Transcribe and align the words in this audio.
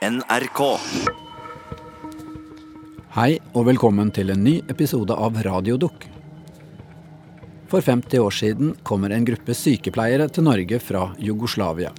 NRK. 0.00 0.60
Hei 3.12 3.34
og 3.52 3.66
velkommen 3.68 4.08
til 4.16 4.32
en 4.32 4.40
ny 4.40 4.54
episode 4.72 5.12
av 5.12 5.34
Radiodukk. 5.44 6.06
For 7.68 7.84
50 7.84 8.22
år 8.24 8.32
siden 8.32 8.70
kommer 8.80 9.12
en 9.12 9.26
gruppe 9.28 9.52
sykepleiere 9.52 10.30
til 10.32 10.46
Norge 10.46 10.78
fra 10.80 11.02
Jugoslavia. 11.20 11.90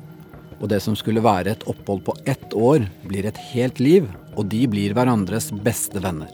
Og 0.57 0.71
det 0.71 0.79
som 0.81 0.97
skulle 0.97 1.21
være 1.21 1.53
et 1.53 1.65
opphold 1.69 2.01
på 2.07 2.15
ett 2.25 2.55
år, 2.57 2.87
blir 3.05 3.27
et 3.29 3.37
helt 3.51 3.77
liv, 3.77 4.07
og 4.33 4.49
de 4.49 4.63
blir 4.65 4.95
hverandres 4.97 5.51
beste 5.61 6.01
venner. 6.01 6.31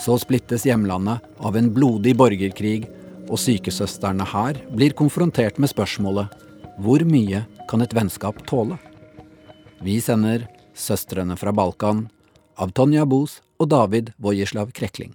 Så 0.00 0.16
splittes 0.22 0.64
hjemlandet 0.64 1.20
av 1.44 1.58
en 1.60 1.68
blodig 1.76 2.14
borgerkrig, 2.16 2.86
og 3.28 3.36
sykesøstrene 3.36 4.24
her 4.32 4.62
blir 4.72 4.96
konfrontert 4.96 5.60
med 5.60 5.74
spørsmålet 5.74 6.40
hvor 6.80 7.04
mye 7.04 7.44
kan 7.68 7.84
et 7.84 7.92
vennskap 7.92 8.40
tåle? 8.48 8.80
Vi 9.84 9.98
sender 10.00 10.48
Søstrene 10.74 11.36
fra 11.40 11.52
Balkan 11.52 12.06
av 12.60 12.74
Tonja 12.76 13.06
Bos 13.08 13.40
og 13.60 13.70
David 13.72 14.12
Vojislav 14.18 14.72
Krekling. 14.76 15.14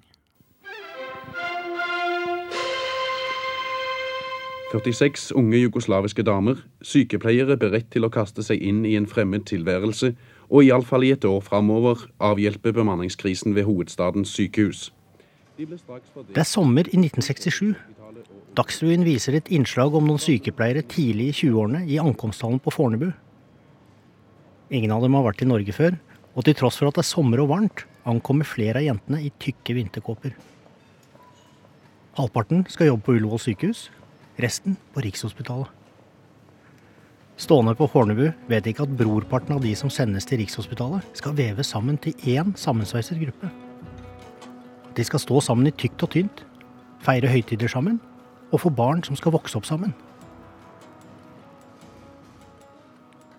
46 4.72 5.32
unge 5.32 5.58
jugoslaviske 5.58 6.24
damer, 6.26 6.60
sykepleiere 6.84 7.56
beredt 7.58 7.92
til 7.94 8.06
å 8.06 8.12
kaste 8.12 8.44
seg 8.44 8.60
inn 8.60 8.84
i 8.86 8.96
en 9.00 9.08
fremmed 9.08 9.46
tilværelse, 9.48 10.12
og 10.50 10.66
iallfall 10.66 11.06
i 11.06 11.14
et 11.16 11.26
år 11.26 11.42
framover 11.46 12.08
avhjelpe 12.20 12.74
bemanningskrisen 12.76 13.56
ved 13.56 13.68
hovedstadens 13.70 14.34
sykehus. 14.36 14.90
Det 15.58 16.42
er 16.42 16.50
sommer 16.50 16.90
i 16.92 17.00
1967. 17.00 17.76
Dagsrevyen 18.58 19.06
viser 19.08 19.38
et 19.38 19.52
innslag 19.56 19.96
om 19.96 20.08
noen 20.10 20.20
sykepleiere 20.20 20.84
tidlig 20.92 21.30
i 21.32 21.38
20-årene 21.40 21.86
i 21.88 22.02
ankomsthallen 22.02 22.60
på 22.60 22.74
Fornebu. 22.76 23.14
Ingen 24.74 24.94
av 24.96 25.04
dem 25.06 25.14
har 25.14 25.26
vært 25.28 25.44
i 25.46 25.50
Norge 25.50 25.74
før, 25.76 25.98
og 26.36 26.46
til 26.46 26.56
tross 26.58 26.80
for 26.80 26.90
at 26.90 26.98
det 26.98 27.04
er 27.04 27.12
sommer 27.12 27.42
og 27.44 27.52
varmt, 27.52 27.86
ankommer 28.06 28.48
flere 28.48 28.82
av 28.82 28.88
jentene 28.88 29.22
i 29.22 29.32
tykke 29.42 29.76
vinterkåper. 29.78 30.34
Halvparten 32.18 32.64
skal 32.72 32.90
jobbe 32.90 33.06
på 33.06 33.18
Ullevål 33.18 33.42
sykehus, 33.44 33.90
resten 34.42 34.78
på 34.94 35.04
Rikshospitalet. 35.06 35.70
Stående 37.36 37.74
på 37.76 37.90
Fornebu 37.92 38.30
vet 38.48 38.68
ikke 38.72 38.86
at 38.86 38.94
brorparten 38.96 39.58
av 39.58 39.64
de 39.64 39.74
som 39.76 39.92
sendes 39.92 40.26
til 40.28 40.40
Rikshospitalet, 40.40 41.04
skal 41.20 41.36
veves 41.36 41.74
sammen 41.74 42.00
til 42.00 42.16
én 42.24 42.54
sammensveiset 42.56 43.20
gruppe. 43.20 43.52
De 44.96 45.04
skal 45.04 45.20
stå 45.20 45.42
sammen 45.44 45.68
i 45.68 45.76
tykt 45.76 46.06
og 46.08 46.14
tynt, 46.16 46.46
feire 47.04 47.28
høytider 47.28 47.70
sammen 47.70 48.00
og 48.54 48.62
få 48.64 48.72
barn 48.72 49.04
som 49.04 49.18
skal 49.20 49.36
vokse 49.36 49.60
opp 49.60 49.68
sammen. 49.68 49.92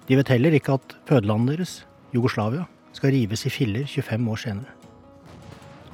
De 0.06 0.14
vet 0.14 0.28
heller 0.30 0.54
ikke 0.54 0.76
at 0.78 0.94
fødelandet 1.08 1.56
deres, 1.56 1.76
Jugoslavia, 2.14 2.66
skal 2.94 3.10
rives 3.10 3.42
i 3.46 3.50
filler 3.50 3.86
25 3.90 4.28
år 4.30 4.38
senere. 4.38 4.74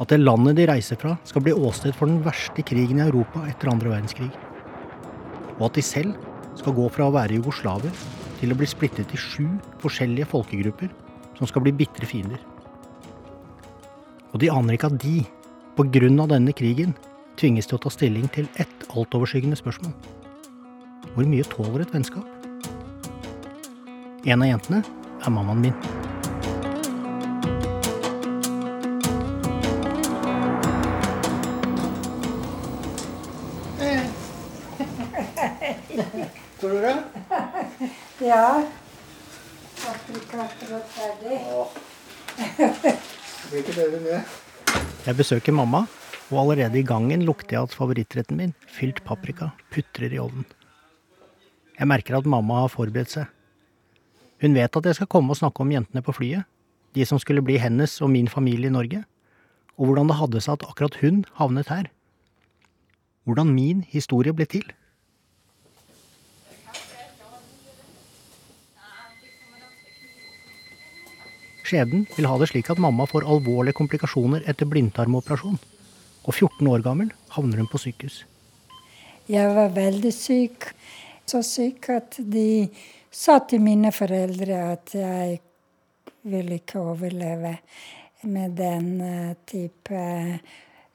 At 0.00 0.10
det 0.12 0.20
landet 0.20 0.58
de 0.58 0.66
reiser 0.68 0.98
fra, 1.00 1.14
skal 1.24 1.44
bli 1.44 1.54
åsted 1.54 1.94
for 1.96 2.10
den 2.10 2.20
verste 2.24 2.64
krigen 2.66 3.00
i 3.00 3.06
Europa 3.06 3.46
etter 3.48 3.70
andre 3.72 3.92
verdenskrig. 3.94 4.28
Og 5.58 5.68
at 5.70 5.78
de 5.78 5.84
selv 5.86 6.12
skal 6.58 6.76
gå 6.76 6.88
fra 6.92 7.06
å 7.08 7.14
være 7.14 7.38
jugoslaver 7.38 7.92
til 8.40 8.52
å 8.52 8.58
bli 8.58 8.68
splittet 8.68 9.14
i 9.14 9.20
sju 9.20 9.46
forskjellige 9.80 10.28
folkegrupper 10.28 10.92
som 11.38 11.48
skal 11.48 11.64
bli 11.64 11.74
bitre 11.80 12.08
fiender. 12.08 12.40
Og 14.32 14.40
de 14.42 14.52
aner 14.52 14.76
ikke 14.76 14.92
at 14.92 15.00
de, 15.00 15.22
på 15.76 15.88
grunn 15.94 16.20
av 16.20 16.32
denne 16.32 16.52
krigen, 16.56 16.92
tvinges 17.40 17.68
til 17.68 17.78
å 17.78 17.84
ta 17.86 17.92
stilling 17.92 18.28
til 18.34 18.48
ett 18.60 18.88
altoverskyggende 18.92 19.56
spørsmål. 19.56 19.94
Hvor 21.14 21.28
mye 21.28 21.48
tåler 21.48 21.86
et 21.86 21.96
vennskap? 21.96 22.28
En 24.22 24.38
av 24.38 24.46
jentene 24.46 24.78
er 25.18 25.30
mammaen 25.34 25.60
min. 25.64 25.74
Går 36.60 36.76
det? 36.84 36.94
Ja. 38.22 38.62
Paprika 39.82 40.44
akkurat 40.46 40.86
blir 43.50 43.58
ikke 43.58 43.74
bedre 43.74 43.98
enn 43.98 44.06
det. 44.06 44.22
Jeg 45.02 45.18
besøker 45.18 45.58
mamma, 45.58 45.82
og 46.30 46.38
allerede 46.46 46.78
i 46.78 46.86
gangen 46.86 47.26
lukter 47.26 47.58
jeg 47.58 47.66
at 47.66 47.74
favorittretten 47.74 48.38
min, 48.38 48.54
fylt 48.70 49.02
paprika, 49.02 49.50
putrer 49.74 50.14
i 50.14 50.22
ovnen. 50.22 50.46
Jeg 51.74 51.90
merker 51.90 52.22
at 52.22 52.34
mamma 52.38 52.62
har 52.62 52.70
forberedt 52.70 53.18
seg. 53.18 53.26
Hun 54.42 54.56
vet 54.58 54.76
at 54.76 54.86
jeg 54.88 54.98
skal 54.98 55.06
komme 55.06 55.30
og 55.30 55.38
snakke 55.38 55.62
om 55.62 55.70
jentene 55.70 56.02
på 56.02 56.14
flyet, 56.16 56.48
de 56.98 57.04
som 57.06 57.20
skulle 57.22 57.44
bli 57.46 57.60
hennes 57.62 57.94
og 58.02 58.10
min 58.10 58.28
familie 58.28 58.66
i 58.66 58.74
Norge, 58.74 59.04
og 59.78 59.86
hvordan 59.88 60.10
det 60.10 60.18
hadde 60.18 60.42
seg 60.42 60.58
at 60.58 60.64
akkurat 60.66 60.98
hun 61.00 61.22
havnet 61.38 61.70
her. 61.70 61.86
Hvordan 63.22 63.52
min 63.54 63.84
historie 63.86 64.34
ble 64.34 64.48
til. 64.50 64.66
Skjebnen 71.62 72.02
vil 72.18 72.26
ha 72.28 72.34
det 72.42 72.50
slik 72.50 72.68
at 72.68 72.82
mamma 72.82 73.06
får 73.08 73.24
alvorlige 73.24 73.78
komplikasjoner 73.78 74.42
etter 74.50 74.68
blindtarmoperasjon, 74.68 75.56
og 76.26 76.34
14 76.34 76.66
år 76.68 76.82
gammel 76.84 77.14
havner 77.32 77.62
hun 77.62 77.70
på 77.70 77.80
sykehus. 77.80 78.24
Jeg 79.30 79.54
var 79.54 79.70
veldig 79.72 80.10
syk. 80.12 80.72
Så 81.26 81.42
syk 81.46 81.88
at 81.94 82.18
de 82.18 82.68
sa 83.12 83.38
til 83.48 83.62
mine 83.62 83.92
foreldre 83.92 84.58
at 84.72 84.94
jeg 84.96 85.40
ville 86.22 86.60
ikke 86.60 86.80
overleve 86.80 87.56
med 88.22 88.50
den 88.56 89.00
uh, 89.00 89.32
type 89.46 90.00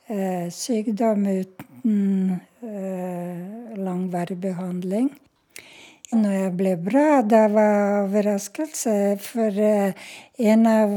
uh, 0.10 0.50
sykdom 0.50 1.28
uten 1.28 2.40
uh, 2.62 3.78
langvarig 3.78 4.40
behandling. 4.42 5.10
Når 6.12 6.32
jeg 6.32 6.52
ble 6.56 6.74
bra, 6.80 7.22
det 7.22 7.42
var 7.52 8.06
overraskelse. 8.06 9.18
For 9.20 9.58
en 9.60 10.62
av 10.72 10.94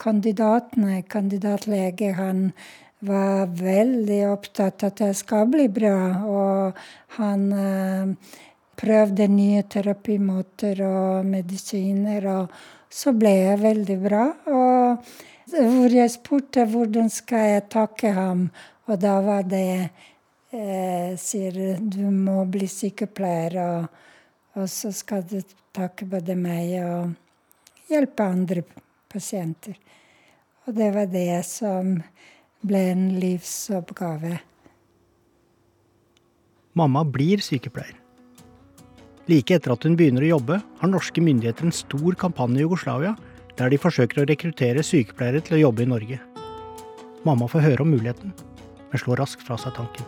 kandidatene, 0.00 1.02
kandidatlege, 1.04 2.14
han 2.16 2.46
var 3.04 3.46
veldig 3.58 4.20
opptatt 4.32 4.82
av 4.82 4.92
at 4.92 5.02
jeg 5.06 5.16
skal 5.20 5.46
bli 5.50 5.68
bra. 5.70 5.98
Og 6.26 6.80
han 7.18 7.46
prøvde 8.78 9.28
nye 9.30 9.62
terapimåter 9.70 10.82
og 10.86 11.26
medisiner, 11.26 12.26
og 12.30 12.58
så 12.90 13.12
ble 13.16 13.34
jeg 13.34 13.62
veldig 13.62 13.98
bra. 14.02 14.24
Og 14.50 15.14
hvor 15.56 15.94
jeg 15.94 16.12
spurte 16.12 16.66
hvordan 16.68 17.08
skal 17.12 17.46
jeg 17.54 17.68
takke 17.72 18.12
ham, 18.16 18.48
og 18.88 19.00
da 19.00 19.14
var 19.24 19.46
det 19.48 19.90
eh, 20.52 21.14
sier 21.20 21.78
du 21.80 22.04
må 22.12 22.42
bli 22.50 22.68
sykepleier, 22.68 23.58
og, 23.62 23.88
og 24.58 24.68
så 24.72 24.92
skal 24.92 25.24
du 25.28 25.40
takke 25.76 26.08
både 26.08 26.36
meg 26.36 26.74
og 26.82 27.90
hjelpe 27.92 28.24
andre 28.24 28.64
pasienter. 29.08 29.76
Og 30.66 30.76
det 30.76 30.90
var 30.92 31.08
det 31.08 31.44
som 31.48 31.96
ble 32.66 32.80
en 32.92 33.06
livsoppgave. 33.22 34.38
Mamma 36.78 37.04
blir 37.06 37.42
sykepleier. 37.42 37.96
Like 39.28 39.54
etter 39.54 39.74
at 39.74 39.84
hun 39.84 39.96
begynner 39.98 40.24
å 40.24 40.32
jobbe, 40.38 40.58
har 40.80 40.90
norske 40.90 41.22
myndigheter 41.22 41.68
en 41.68 41.74
stor 41.74 42.16
kampanje 42.18 42.62
i 42.62 42.64
Jugoslavia 42.64 43.12
der 43.58 43.70
de 43.72 43.80
forsøker 43.80 44.22
å 44.22 44.26
rekruttere 44.28 44.84
sykepleiere 44.86 45.42
til 45.44 45.58
å 45.58 45.62
jobbe 45.66 45.84
i 45.84 45.90
Norge. 45.90 46.18
Mamma 47.26 47.48
får 47.50 47.66
høre 47.66 47.84
om 47.84 47.92
muligheten, 47.92 48.32
men 48.88 49.02
slår 49.02 49.20
raskt 49.20 49.44
fra 49.44 49.58
seg 49.60 49.74
tanken. 49.76 50.06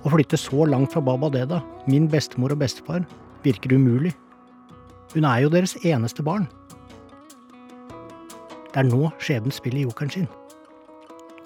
Å 0.00 0.12
flytte 0.14 0.38
så 0.40 0.64
langt 0.64 0.94
fra 0.94 1.02
Baba 1.04 1.28
Deda, 1.30 1.60
min 1.90 2.08
bestemor 2.08 2.54
og 2.54 2.62
bestefar, 2.62 3.04
virker 3.44 3.74
umulig. 3.76 4.14
Hun 5.12 5.26
er 5.28 5.44
jo 5.44 5.52
deres 5.52 5.76
eneste 5.84 6.24
barn. 6.24 6.48
Det 8.70 8.80
er 8.80 8.88
nå 8.88 9.10
skjebnen 9.18 9.52
spiller 9.52 9.90
jokeren 9.90 10.14
sin. 10.14 10.30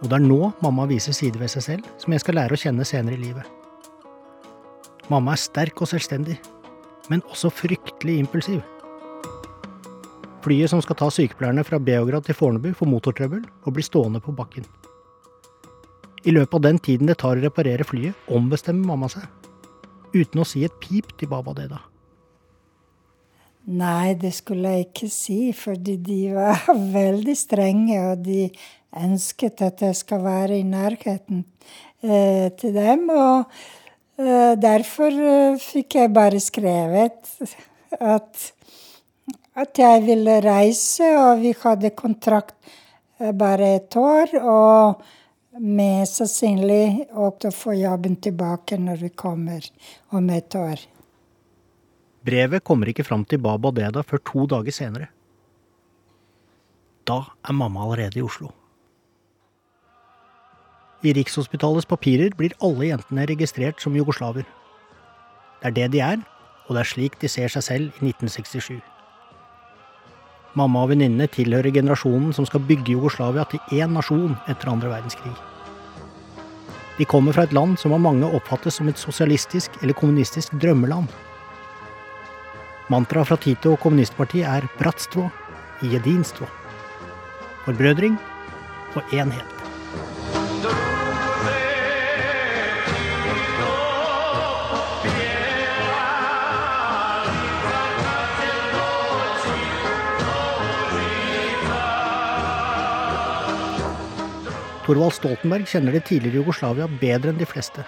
Og 0.05 0.11
det 0.12 0.19
er 0.19 0.27
nå 0.27 0.51
mamma 0.61 0.85
viser 0.85 1.17
sider 1.17 1.41
ved 1.41 1.49
seg 1.49 1.65
selv 1.65 1.87
som 2.03 2.12
jeg 2.12 2.21
skal 2.21 2.37
lære 2.37 2.53
å 2.53 2.61
kjenne 2.61 2.85
senere 2.85 3.17
i 3.17 3.23
livet. 3.23 3.47
Mamma 5.09 5.33
er 5.33 5.41
sterk 5.41 5.81
og 5.81 5.89
selvstendig, 5.89 6.37
men 7.09 7.25
også 7.33 7.49
fryktelig 7.53 8.19
impulsiv. 8.21 8.61
Flyet 10.45 10.69
som 10.69 10.83
skal 10.85 10.99
ta 11.01 11.09
sykepleierne 11.09 11.65
fra 11.65 11.81
Beograd 11.81 12.27
til 12.27 12.37
Fornebu, 12.37 12.75
får 12.77 12.91
motortrøbbel 12.91 13.47
og 13.65 13.73
blir 13.73 13.87
stående 13.87 14.21
på 14.21 14.37
bakken. 14.37 14.69
I 16.29 16.37
løpet 16.37 16.59
av 16.59 16.67
den 16.67 16.83
tiden 16.85 17.09
det 17.09 17.17
tar 17.25 17.41
å 17.41 17.45
reparere 17.45 17.89
flyet, 17.89 18.29
ombestemmer 18.29 18.93
mamma 18.93 19.09
seg. 19.12 19.25
Uten 20.12 20.45
å 20.45 20.49
si 20.49 20.67
et 20.69 20.77
pip 20.85 21.17
til 21.17 21.33
Baba 21.33 21.56
Deda. 21.56 21.81
Nei, 23.65 24.12
det 24.21 24.35
skulle 24.37 24.75
jeg 24.75 24.91
ikke 24.91 25.09
si, 25.09 25.39
fordi 25.56 25.97
de 26.05 26.21
var 26.37 26.67
veldig 27.01 27.37
strenge, 27.41 28.01
og 28.11 28.25
de 28.27 28.51
ønsket 29.00 29.62
at 29.64 29.82
jeg 29.82 29.96
skal 29.99 30.23
være 30.25 30.58
i 30.58 30.67
nærheten 30.67 31.44
eh, 32.02 32.50
til 32.58 32.75
dem. 32.76 33.08
Og 33.11 33.44
eh, 34.19 34.55
derfor 34.61 35.11
eh, 35.11 35.62
fikk 35.62 35.99
jeg 36.00 36.14
bare 36.14 36.43
skrevet 36.43 37.32
at 38.00 38.50
at 39.55 39.79
jeg 39.79 40.02
ville 40.02 40.41
reise, 40.43 41.06
og 41.19 41.43
vi 41.43 41.52
hadde 41.55 41.94
kontrakt 41.94 42.56
eh, 43.20 43.31
bare 43.31 43.76
et 43.79 43.96
år. 43.96 44.35
Og 44.43 45.05
mest 45.62 46.19
sannsynlig 46.19 47.06
å 47.14 47.31
få 47.55 47.76
jobben 47.79 48.17
tilbake 48.19 48.79
når 48.81 49.05
vi 49.05 49.12
kommer 49.14 49.62
om 50.11 50.31
et 50.35 50.56
år. 50.58 50.82
Brevet 52.25 52.64
kommer 52.64 52.91
ikke 52.91 53.05
fram 53.06 53.23
til 53.29 53.38
Baba 53.44 53.70
Deda 53.70 54.02
før 54.02 54.23
to 54.26 54.46
dager 54.50 54.75
senere. 54.75 55.08
Da 57.06 57.20
er 57.44 57.55
mamma 57.55 57.85
allerede 57.85 58.19
i 58.19 58.25
Oslo. 58.25 58.50
I 61.05 61.12
Rikshospitalets 61.12 61.85
papirer 61.85 62.33
blir 62.33 62.55
alle 62.65 62.89
jentene 62.89 63.27
registrert 63.29 63.83
som 63.83 63.97
jugoslaver. 63.97 64.47
Det 65.61 65.69
er 65.69 65.77
det 65.77 65.89
de 65.93 66.01
er, 66.01 66.23
og 66.65 66.77
det 66.77 66.81
er 66.81 66.89
slik 66.89 67.19
de 67.21 67.29
ser 67.29 67.53
seg 67.53 67.65
selv 67.67 67.99
i 68.01 68.09
1967. 68.09 68.81
Mamma 70.56 70.85
og 70.85 70.95
venninnene 70.95 71.27
tilhører 71.29 71.75
generasjonen 71.75 72.33
som 72.33 72.47
skal 72.49 72.62
bygge 72.65 72.95
Jugoslavia 72.95 73.45
til 73.51 73.61
én 73.77 73.93
nasjon 73.93 74.37
etter 74.49 74.71
andre 74.71 74.93
verdenskrig. 74.93 75.35
De 76.97 77.05
kommer 77.11 77.35
fra 77.35 77.45
et 77.45 77.53
land 77.53 77.75
som 77.81 77.93
av 77.93 78.01
mange 78.01 78.29
oppfattes 78.39 78.79
som 78.79 78.89
et 78.89 79.01
sosialistisk 79.01 79.75
eller 79.83 79.99
kommunistisk 79.99 80.55
drømmeland. 80.62 81.11
Mantraet 82.93 83.29
fra 83.29 83.41
Tito 83.41 83.73
og 83.75 83.81
kommunistpartiet 83.83 84.47
er 84.47 84.69
'bratstvo 84.79 85.31
jedinstvo'. 85.83 86.49
Forbrødring 87.65 88.17
og 88.95 89.03
enhet. 89.12 89.54
Thorvald 104.84 105.14
Stoltenberg 105.16 105.64
kjenner 105.70 105.94
det 105.96 106.02
tidligere 106.10 106.42
Jugoslavia 106.42 106.84
bedre 107.00 107.32
enn 107.32 107.38
de 107.40 107.46
fleste. 107.48 107.86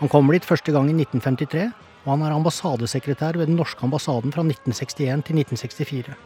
Han 0.00 0.10
kommer 0.10 0.34
dit 0.34 0.46
første 0.46 0.72
gang 0.74 0.88
i 0.90 0.96
1953, 0.96 1.68
og 2.02 2.08
han 2.10 2.24
er 2.26 2.34
ambassadesekretær 2.34 3.38
ved 3.38 3.46
den 3.46 3.58
norske 3.60 3.84
ambassaden 3.86 4.34
fra 4.34 4.42
1961 4.42 5.22
til 5.28 5.38
1964. 5.44 6.16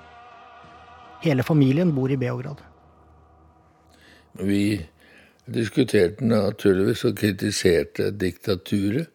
Hele 1.26 1.44
familien 1.44 1.92
bor 1.92 2.08
i 2.08 2.16
Beograd. 2.16 2.62
Vi 4.40 4.80
diskuterte 5.44 6.24
naturligvis 6.24 7.04
og 7.04 7.16
kritiserte 7.20 8.10
diktaturet 8.16 9.10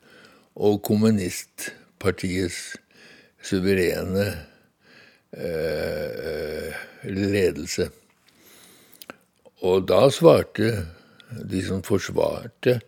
og 0.56 0.84
kommunistpartiets 0.86 2.78
suverene 3.42 4.28
eh, 5.34 6.78
ledelse. 7.10 7.90
Og 9.66 9.88
da 9.88 10.06
svarte 10.14 10.72
de 11.30 11.62
som 11.66 11.84
forsvarte 11.86 12.80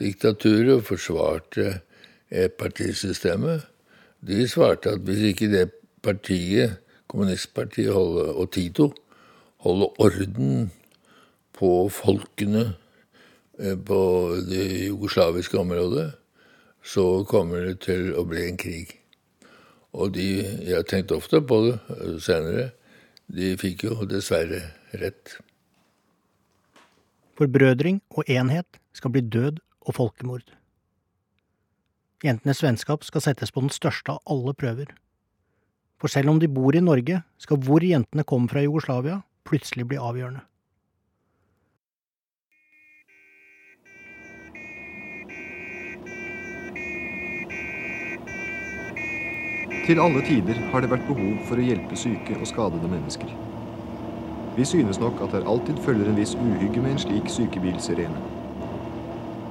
diktaturet 0.00 0.74
og 0.76 0.86
forsvarte 0.86 1.80
partisystemet, 2.58 3.64
de 4.22 4.48
svarte 4.48 4.94
at 4.94 5.02
hvis 5.06 5.24
ikke 5.32 5.50
det 5.50 5.70
partiet, 6.02 6.78
kommunistpartiet 7.08 7.92
holde, 7.92 8.30
og 8.32 8.52
Tito 8.52 8.92
holder 9.62 10.00
orden 10.00 10.70
på 11.52 11.88
folkene 11.92 12.64
eh, 13.58 13.76
på 13.76 14.00
det 14.48 14.66
jugoslaviske 14.88 15.58
området, 15.58 16.12
så 16.82 17.22
kommer 17.28 17.66
det 17.68 17.82
til 17.86 18.10
å 18.18 18.24
bli 18.26 18.46
en 18.48 18.58
krig. 18.58 18.96
Og 19.92 20.14
de, 20.16 20.28
jeg 20.64 20.74
har 20.74 20.86
tenkt 20.88 21.12
ofte 21.14 21.42
på 21.44 21.60
det 21.68 21.76
senere, 22.24 22.70
de 23.32 23.52
fikk 23.60 23.86
jo 23.86 24.08
dessverre 24.08 24.64
rett. 24.98 25.36
Forbrødring 27.38 28.02
og 28.12 28.28
enhet 28.28 28.80
skal 28.92 29.10
bli 29.14 29.22
død 29.24 29.60
og 29.88 29.94
folkemord. 29.96 30.52
Jentenes 32.22 32.60
vennskap 32.62 33.04
skal 33.04 33.24
settes 33.24 33.50
på 33.50 33.62
den 33.64 33.72
største 33.72 34.12
av 34.14 34.20
alle 34.30 34.52
prøver. 34.54 34.92
For 35.98 36.12
selv 36.12 36.30
om 36.30 36.40
de 36.42 36.48
bor 36.50 36.76
i 36.76 36.82
Norge, 36.82 37.22
skal 37.38 37.58
hvor 37.64 37.82
jentene 37.82 38.24
kommer 38.24 38.52
fra 38.52 38.62
Jugoslavia, 38.62 39.22
plutselig 39.48 39.88
bli 39.88 39.98
avgjørende. 39.98 40.44
Til 49.82 49.98
alle 49.98 50.22
tider 50.22 50.60
har 50.70 50.84
det 50.84 50.92
vært 50.92 51.08
behov 51.08 51.40
for 51.48 51.58
å 51.58 51.64
hjelpe 51.66 51.98
syke 51.98 52.36
og 52.38 52.46
skadede 52.46 52.86
mennesker. 52.86 53.51
Vi 54.56 54.64
synes 54.68 55.00
nok 55.00 55.20
at 55.24 55.32
det 55.32 55.46
alltid 55.48 55.78
følger 55.80 56.10
en 56.10 56.16
viss 56.16 56.34
uhygge 56.36 56.80
med 56.84 56.92
en 56.92 56.98
slik 57.00 57.28
sykebilsirene. 57.32 58.18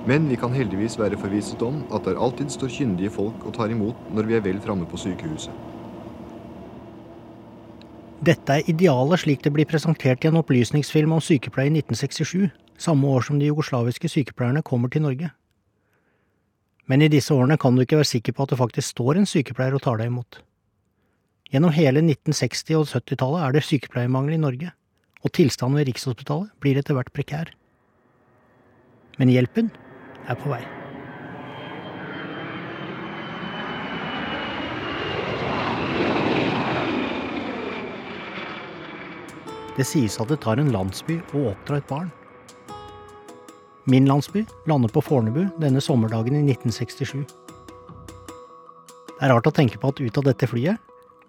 Men 0.05 0.27
vi 0.29 0.35
kan 0.37 0.53
heldigvis 0.53 0.99
være 0.99 1.17
forvisset 1.17 1.61
om 1.65 1.81
at 1.93 2.05
det 2.05 2.17
alltid 2.17 2.49
står 2.53 2.69
kyndige 2.69 3.09
folk 3.09 3.45
og 3.45 3.53
tar 3.53 3.73
imot 3.73 3.97
når 4.13 4.29
vi 4.29 4.37
er 4.37 4.43
vel 4.45 4.61
framme 4.61 4.85
på 4.85 4.97
sykehuset. 4.97 5.53
Dette 8.21 8.53
er 8.53 8.69
idealet 8.69 9.23
slik 9.23 9.41
det 9.41 9.53
blir 9.53 9.65
presentert 9.65 10.21
i 10.21 10.29
en 10.29 10.37
opplysningsfilm 10.37 11.15
om 11.17 11.21
sykepleie 11.21 11.71
i 11.71 11.81
1967, 11.81 12.51
samme 12.77 13.07
år 13.07 13.25
som 13.25 13.39
de 13.39 13.47
jugoslaviske 13.49 14.09
sykepleierne 14.09 14.61
kommer 14.61 14.89
til 14.93 15.01
Norge. 15.01 15.31
Men 16.85 17.01
i 17.01 17.09
disse 17.09 17.33
årene 17.33 17.57
kan 17.57 17.73
du 17.73 17.81
ikke 17.81 17.97
være 17.97 18.11
sikker 18.11 18.37
på 18.37 18.45
at 18.45 18.53
det 18.53 18.59
faktisk 18.61 18.93
står 18.93 19.17
en 19.17 19.25
sykepleier 19.25 19.73
og 19.73 19.81
tar 19.81 19.97
deg 19.97 20.13
imot. 20.13 20.43
Gjennom 21.49 21.73
hele 21.73 22.05
1960- 22.05 22.77
og 22.77 22.85
70-tallet 22.89 23.47
er 23.47 23.57
det 23.57 23.65
sykepleiermangel 23.65 24.37
i 24.37 24.41
Norge 24.45 24.71
og 25.21 25.33
tilstanden 25.37 25.79
ved 25.79 25.89
Rikshospitalet 25.91 26.51
blir 26.63 26.79
etter 26.81 26.97
hvert 26.97 27.11
prekær. 27.13 27.51
Men 29.19 29.29
hjelpen 29.29 29.69
er 30.29 30.37
på 30.39 30.53
vei. 30.53 30.63
Det 39.77 39.85
sies 39.87 40.17
at 40.19 40.29
det 40.29 40.41
tar 40.43 40.59
en 40.59 40.73
landsby 40.73 41.15
å 41.37 41.51
oppdra 41.53 41.79
et 41.79 41.87
barn. 41.89 42.09
Min 43.89 44.05
landsby 44.05 44.43
lander 44.69 44.91
på 44.93 45.01
Fornebu 45.01 45.45
denne 45.61 45.81
sommerdagen 45.81 46.35
i 46.37 46.43
1967. 46.43 47.23
Det 49.15 49.25
er 49.25 49.31
rart 49.31 49.47
å 49.47 49.53
tenke 49.53 49.79
på 49.81 49.89
at 49.93 50.01
ut 50.01 50.19
av 50.19 50.27
dette 50.27 50.49
flyet, 50.49 50.77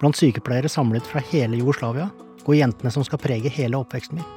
blant 0.01 0.19
sykepleiere 0.19 0.69
samlet 0.69 1.07
fra 1.07 1.23
hele 1.31 1.61
Jugoslavia, 1.61 2.11
og 2.47 2.57
jentene 2.57 2.91
som 2.93 3.05
skal 3.07 3.21
prege 3.23 3.53
hele 3.53 3.79
oppveksten 3.79 4.19
min. 4.19 4.31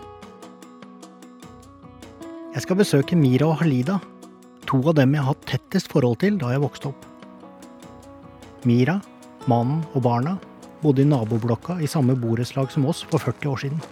Jeg 2.55 2.63
skal 2.63 2.79
besøke 2.79 3.17
Mira 3.19 3.49
og 3.49 3.59
Halida, 3.59 3.97
to 4.65 4.79
av 4.87 4.95
dem 4.95 5.15
jeg 5.15 5.23
har 5.25 5.33
hatt 5.33 5.47
tettest 5.49 5.91
forhold 5.91 6.21
til 6.21 6.37
da 6.39 6.53
jeg 6.53 6.63
vokste 6.63 6.91
opp. 6.93 7.03
Mira, 8.65 9.01
mannen 9.51 9.83
og 9.93 10.05
barna 10.05 10.37
bodde 10.81 11.03
i 11.03 11.09
naboblokka 11.09 11.77
i 11.83 11.89
samme 11.89 12.15
borettslag 12.17 12.71
som 12.71 12.87
oss 12.89 13.03
for 13.09 13.21
40 13.21 13.51
år 13.51 13.61
siden. 13.65 13.83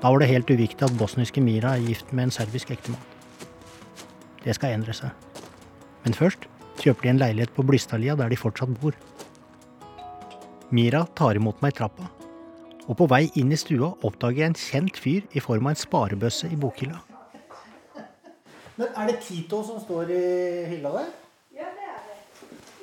Da 0.00 0.12
var 0.12 0.20
det 0.20 0.30
helt 0.30 0.50
uviktig 0.52 0.86
at 0.86 0.96
bosniske 1.00 1.42
Mira 1.42 1.74
er 1.74 1.84
gift 1.84 2.12
med 2.12 2.28
en 2.28 2.34
serbisk 2.36 2.70
ektemann. 2.70 3.02
Det 4.44 4.54
skal 4.56 4.76
endre 4.76 4.94
seg. 4.96 5.10
Men 6.04 6.16
først 6.16 6.44
kjøper 6.82 7.06
de 7.06 7.14
en 7.14 7.22
leilighet 7.22 7.54
på 7.56 7.64
Blystadlia 7.64 8.16
der 8.20 8.30
de 8.30 8.38
fortsatt 8.38 8.74
bor. 8.82 8.94
Mira 10.70 11.06
tar 11.16 11.40
imot 11.40 11.62
meg 11.64 11.74
i 11.74 11.78
trappa 11.80 12.10
og 12.86 12.96
på 13.00 13.06
vei 13.08 13.24
inn 13.40 13.52
i 13.52 13.58
stua 13.58 13.90
oppdager 14.04 14.42
jeg 14.42 14.52
en 14.52 14.60
kjent 14.60 15.00
fyr 15.00 15.26
i 15.32 15.42
form 15.42 15.68
av 15.68 15.74
en 15.74 15.80
sparebøsse 15.80 16.50
i 16.52 16.58
bokhylla. 16.60 17.00
Men 18.76 18.88
er 18.90 19.10
det 19.10 19.20
Tito 19.22 19.62
som 19.64 19.78
står 19.80 20.10
i 20.10 20.22
hylla 20.72 20.90
der? 20.96 21.12
Ja, 21.54 21.68
det 21.76 21.86
er 21.90 22.00
det. 22.08 22.16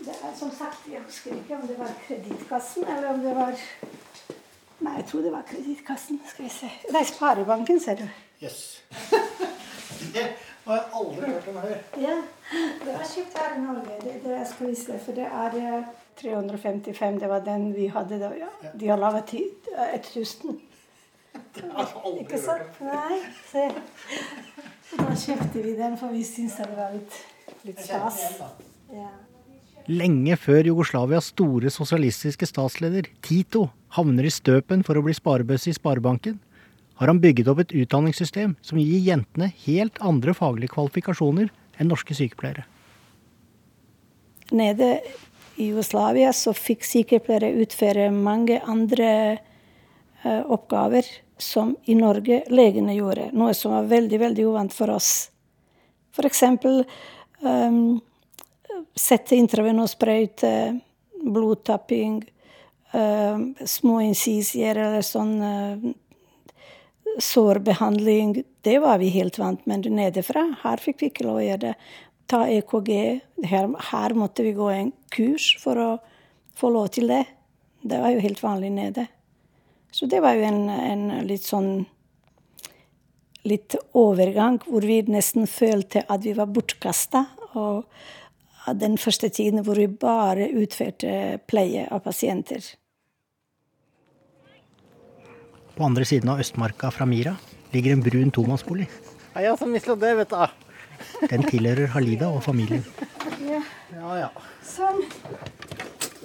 Det 0.05 0.15
er 0.15 0.37
som 0.39 0.51
sagt, 0.55 0.87
Jeg 0.91 1.01
husker 1.05 1.35
ikke 1.35 1.55
om 1.55 1.67
det 1.67 1.79
var 1.79 1.91
Kredittkassen 2.07 2.87
eller 2.87 3.09
om 3.13 3.19
det 3.19 3.35
var 3.35 3.57
Nei, 4.81 4.95
jeg 4.97 5.05
tror 5.11 5.21
det 5.21 5.31
var 5.31 5.43
Kredittkassen. 5.45 6.21
Skal 6.25 6.45
vi 6.45 6.49
se. 6.49 6.69
Er 6.89 7.03
Sparebanken, 7.05 7.79
ser 7.79 7.99
du. 7.99 8.07
Jøss. 8.41 8.81
Yes. 10.61 10.67
det 10.67 10.71
har 10.71 10.77
jeg 10.77 10.91
aldri 10.99 11.29
hørt 11.31 11.47
om 11.47 11.55
før. 11.61 11.77
Ja, 11.97 12.17
det 12.85 12.93
var 12.93 13.07
kjøpt 13.09 13.37
her 13.37 13.55
i 13.55 13.61
Norge. 13.63 13.95
Det, 14.03 14.13
det 14.25 14.41
skal 14.49 14.67
vise 14.69 14.91
deg, 14.91 14.99
for 15.01 15.17
det 15.17 15.25
er 15.25 15.85
355, 16.21 17.19
det 17.19 17.29
var 17.31 17.45
den 17.45 17.71
vi 17.73 17.87
hadde 17.89 18.19
da. 18.21 18.29
Ja. 18.37 18.51
De 18.77 18.91
har 18.91 19.01
laget 19.01 19.33
1000. 19.33 20.59
Ikke 22.21 22.39
sant? 22.41 22.77
Nei, 22.85 23.17
se. 23.49 23.65
Da 24.91 25.15
kjøpte 25.15 25.63
vi 25.63 25.75
den, 25.79 25.97
for 25.97 26.13
vi 26.13 26.23
syntes 26.27 26.59
det 26.61 26.77
var 26.77 26.93
litt, 26.93 27.19
litt 27.65 27.81
stas. 27.81 28.21
Ja. 28.91 29.09
Lenge 29.89 30.37
før 30.37 30.67
Jugoslavias 30.69 31.31
store 31.31 31.71
sosialistiske 31.73 32.45
statsleder, 32.45 33.07
Tito, 33.25 33.65
havner 33.95 34.27
i 34.27 34.33
støpen 34.33 34.85
for 34.85 34.99
å 34.99 35.03
bli 35.05 35.15
sparebøsse 35.17 35.71
i 35.71 35.75
Sparebanken, 35.75 36.37
har 37.01 37.09
han 37.09 37.19
bygget 37.19 37.47
opp 37.49 37.63
et 37.63 37.71
utdanningssystem 37.73 38.51
som 38.61 38.77
gir 38.77 38.99
jentene 39.01 39.47
helt 39.63 39.95
andre 40.05 40.35
faglige 40.37 40.75
kvalifikasjoner 40.75 41.47
enn 41.81 41.89
norske 41.89 42.13
sykepleiere. 42.13 42.67
Nede 44.53 44.99
i 45.57 45.71
Jugoslavia 45.71 46.29
så 46.37 46.53
fikk 46.53 46.85
sykepleiere 46.85 47.55
utføre 47.63 48.11
mange 48.13 48.59
andre 48.69 49.09
uh, 50.21 50.43
oppgaver 50.45 51.09
som 51.41 51.73
i 51.89 51.95
Norge 51.97 52.43
legene 52.53 52.93
gjorde. 52.93 53.31
Noe 53.33 53.57
som 53.57 53.73
var 53.73 53.89
veldig, 53.89 54.21
veldig 54.21 54.45
uvant 54.51 54.75
for 54.75 54.93
oss. 54.93 55.31
F.eks. 56.13 56.43
Um, 57.41 57.97
sette 58.93 59.41
intravenosprøyte, 59.41 60.53
blodtapping, 61.25 62.21
uh, 62.93 63.41
små 63.65 63.97
incisier 64.05 64.77
eller 64.85 65.01
sånn 65.07 65.35
sårbehandling. 67.19 68.43
Det 68.61 68.79
var 68.79 68.97
vi 69.01 69.09
helt 69.09 69.39
vant 69.39 69.65
med 69.65 69.89
nedefra. 69.91 70.45
Her 70.63 70.81
fikk 70.81 71.01
vi 71.01 71.11
ikke 71.11 71.27
lov 71.27 71.41
å 71.41 71.45
gjøre 71.45 71.63
det. 71.65 71.73
Ta 72.31 72.43
EKG. 72.47 72.91
Her, 73.47 73.71
her 73.91 74.15
måtte 74.17 74.45
vi 74.45 74.53
gå 74.55 74.69
en 74.71 74.91
kurs 75.11 75.55
for 75.61 75.79
å 75.81 75.89
få 76.55 76.71
lov 76.71 76.91
til 76.95 77.11
det. 77.11 77.25
Det 77.81 77.99
var 78.01 78.13
jo 78.13 78.23
helt 78.23 78.43
vanlig 78.43 78.71
nede. 78.75 79.07
Så 79.91 80.07
det 80.07 80.21
var 80.23 80.37
jo 80.37 80.45
en, 80.47 80.69
en 80.69 81.27
litt 81.27 81.43
sånn 81.43 81.73
litt 83.43 83.75
overgang 83.97 84.59
hvor 84.67 84.85
vi 84.85 84.99
nesten 85.09 85.47
følte 85.49 86.03
at 86.07 86.25
vi 86.25 86.35
var 86.37 86.51
bortkasta. 86.53 87.25
Og 87.57 87.87
den 88.77 88.97
første 89.01 89.29
tiden 89.33 89.65
hvor 89.65 89.79
vi 89.81 89.89
bare 89.89 90.51
utførte 90.53 91.39
pleie 91.49 91.87
av 91.89 92.03
pasienter. 92.05 92.61
På 95.81 95.85
andre 95.89 96.05
siden 96.05 96.29
av 96.29 96.37
Østmarka 96.37 96.91
fra 96.93 97.07
Mira 97.09 97.31
ligger 97.73 97.95
en 97.95 98.01
brun 98.05 98.29
tomannsbolig. 98.29 98.85
Ja, 99.33 99.57
som 99.57 99.71
mislo 99.73 99.95
det, 99.97 100.11
vet 100.19 100.29
du. 100.29 100.35
Den 101.31 101.41
tilhører 101.47 101.87
Halida 101.95 102.27
og 102.29 102.43
familien. 102.45 102.83
Ja. 103.41 103.63
Ja, 103.95 104.11
ja. 104.19 104.27
Sånn. 104.61 105.01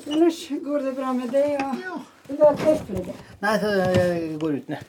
Ellers 0.04 0.42
går 0.60 0.84
det 0.84 0.92
bra 0.98 1.14
med 1.16 1.32
deg. 1.32 1.56
Og... 1.56 1.80
Ja. 1.80 1.96
Du 2.28 2.36
ha 2.42 2.50
et? 2.52 2.92
Nei, 3.46 3.54
så 3.62 3.72
jeg 3.80 4.36
går 4.44 4.60
uten, 4.60 4.76
jeg. 4.76 4.84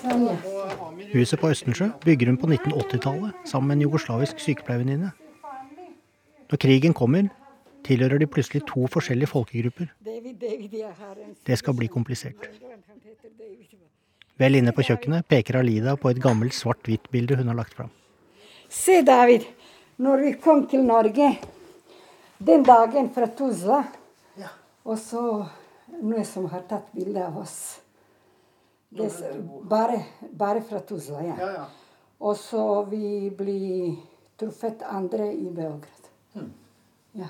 Sånn, 0.00 0.26
ja. 0.26 1.06
Huset 1.14 1.38
på 1.38 1.54
Østensjø 1.54 1.92
bygger 2.02 2.32
hun 2.32 2.42
på 2.42 2.50
1980-tallet 2.50 3.46
sammen 3.52 3.70
med 3.70 3.78
en 3.78 3.86
jugoslavisk 3.86 4.42
sykepleiervenninne. 4.42 5.14
Når 6.50 6.66
krigen 6.66 6.90
kommer, 6.90 7.30
tilhører 7.86 8.20
de 8.22 8.28
plutselig 8.30 8.64
to 8.68 8.86
forskjellige 8.90 9.30
folkegrupper. 9.30 9.92
Det 11.46 11.58
skal 11.58 11.76
bli 11.78 11.88
komplisert. 11.92 12.48
Vel 14.40 14.56
inne 14.56 14.72
på 14.72 14.84
kjøkkenet 14.88 15.28
peker 15.28 15.60
Alida 15.60 15.96
på 16.00 16.10
et 16.10 16.20
gammelt 16.22 16.56
svart-hvitt-bilde 16.56 17.36
hun 17.40 17.52
har 17.52 17.58
lagt 17.58 17.76
fram. 17.76 17.90
Se, 18.68 19.02
David. 19.04 19.44
Når 20.00 20.22
vi 20.24 20.36
kom 20.40 20.64
til 20.68 20.86
Norge 20.86 21.34
den 22.40 22.62
dagen 22.64 23.10
fra 23.12 23.28
Tuzla 23.36 23.82
og 24.84 24.98
så 24.98 25.22
noen 26.00 26.24
som 26.24 26.48
har 26.50 26.64
tatt 26.68 26.88
bilde 26.96 27.22
av 27.24 27.36
oss. 27.42 27.58
Det, 28.90 29.10
bare, 29.70 30.00
bare, 30.32 30.62
fra 30.66 30.80
Tuzla, 30.82 31.20
ja. 31.22 31.36
ja, 31.38 31.50
ja. 31.60 31.66
Og 32.26 32.34
så 32.36 32.64
vi 32.90 33.30
blir 33.36 34.00
truffet 34.40 34.82
andre 34.82 35.28
i 35.30 35.46
Beograd. 35.54 36.08
Hmm. 36.34 36.50
Ja. 37.20 37.28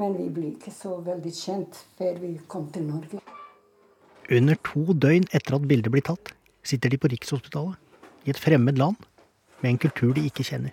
Men 0.00 0.16
vi 0.16 0.30
ble 0.32 0.54
ikke 0.54 0.72
så 0.72 0.94
veldig 1.04 1.30
kjent 1.36 1.76
før 1.98 2.18
vi 2.22 2.32
kom 2.48 2.70
til 2.72 2.86
Norge. 2.88 3.20
Under 4.30 4.56
to 4.64 4.94
døgn 4.96 5.26
etter 5.36 5.58
at 5.58 5.66
bildet 5.68 5.92
blir 5.92 6.04
tatt, 6.06 6.32
sitter 6.64 6.92
de 6.92 6.98
på 7.00 7.10
Rikshospitalet. 7.12 7.76
I 8.24 8.32
et 8.32 8.40
fremmed 8.40 8.78
land 8.80 8.96
med 9.60 9.74
en 9.74 9.80
kultur 9.80 10.14
de 10.16 10.24
ikke 10.28 10.44
kjenner. 10.46 10.72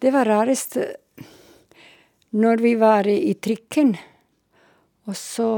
Det 0.00 0.12
var 0.12 0.28
rarest 0.28 0.78
når 2.34 2.62
vi 2.64 2.74
var 2.80 3.08
i 3.08 3.34
trikken. 3.36 3.94
Og 5.04 5.16
så 5.16 5.48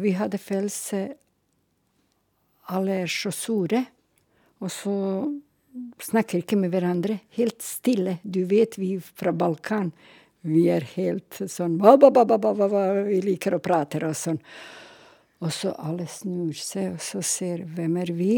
Vi 0.00 0.12
hadde 0.14 0.38
følelse 0.38 0.98
Alle 2.70 3.06
så 3.08 3.32
sure, 3.34 3.84
Og 4.60 4.70
så 4.70 4.92
snakker 5.98 6.38
ikke 6.38 6.56
med 6.56 6.70
hverandre. 6.70 7.20
Helt 7.30 7.62
stille. 7.62 8.18
Du 8.22 8.44
vet 8.44 8.78
vi 8.78 9.00
fra 9.00 9.32
Balkan. 9.32 9.92
Vi 10.40 10.66
er 10.72 10.86
helt 10.94 11.42
sånn 11.52 11.76
Vi 11.80 13.18
liker 13.24 13.56
å 13.56 13.62
prate 13.62 14.00
og 14.06 14.16
sånn. 14.16 14.40
Og 15.40 15.52
så 15.52 15.72
alle 15.80 16.06
snur 16.08 16.56
seg, 16.56 16.94
og 16.96 17.00
så 17.00 17.22
ser 17.24 17.64
hvem 17.64 17.96
er 18.02 18.12
vi? 18.12 18.34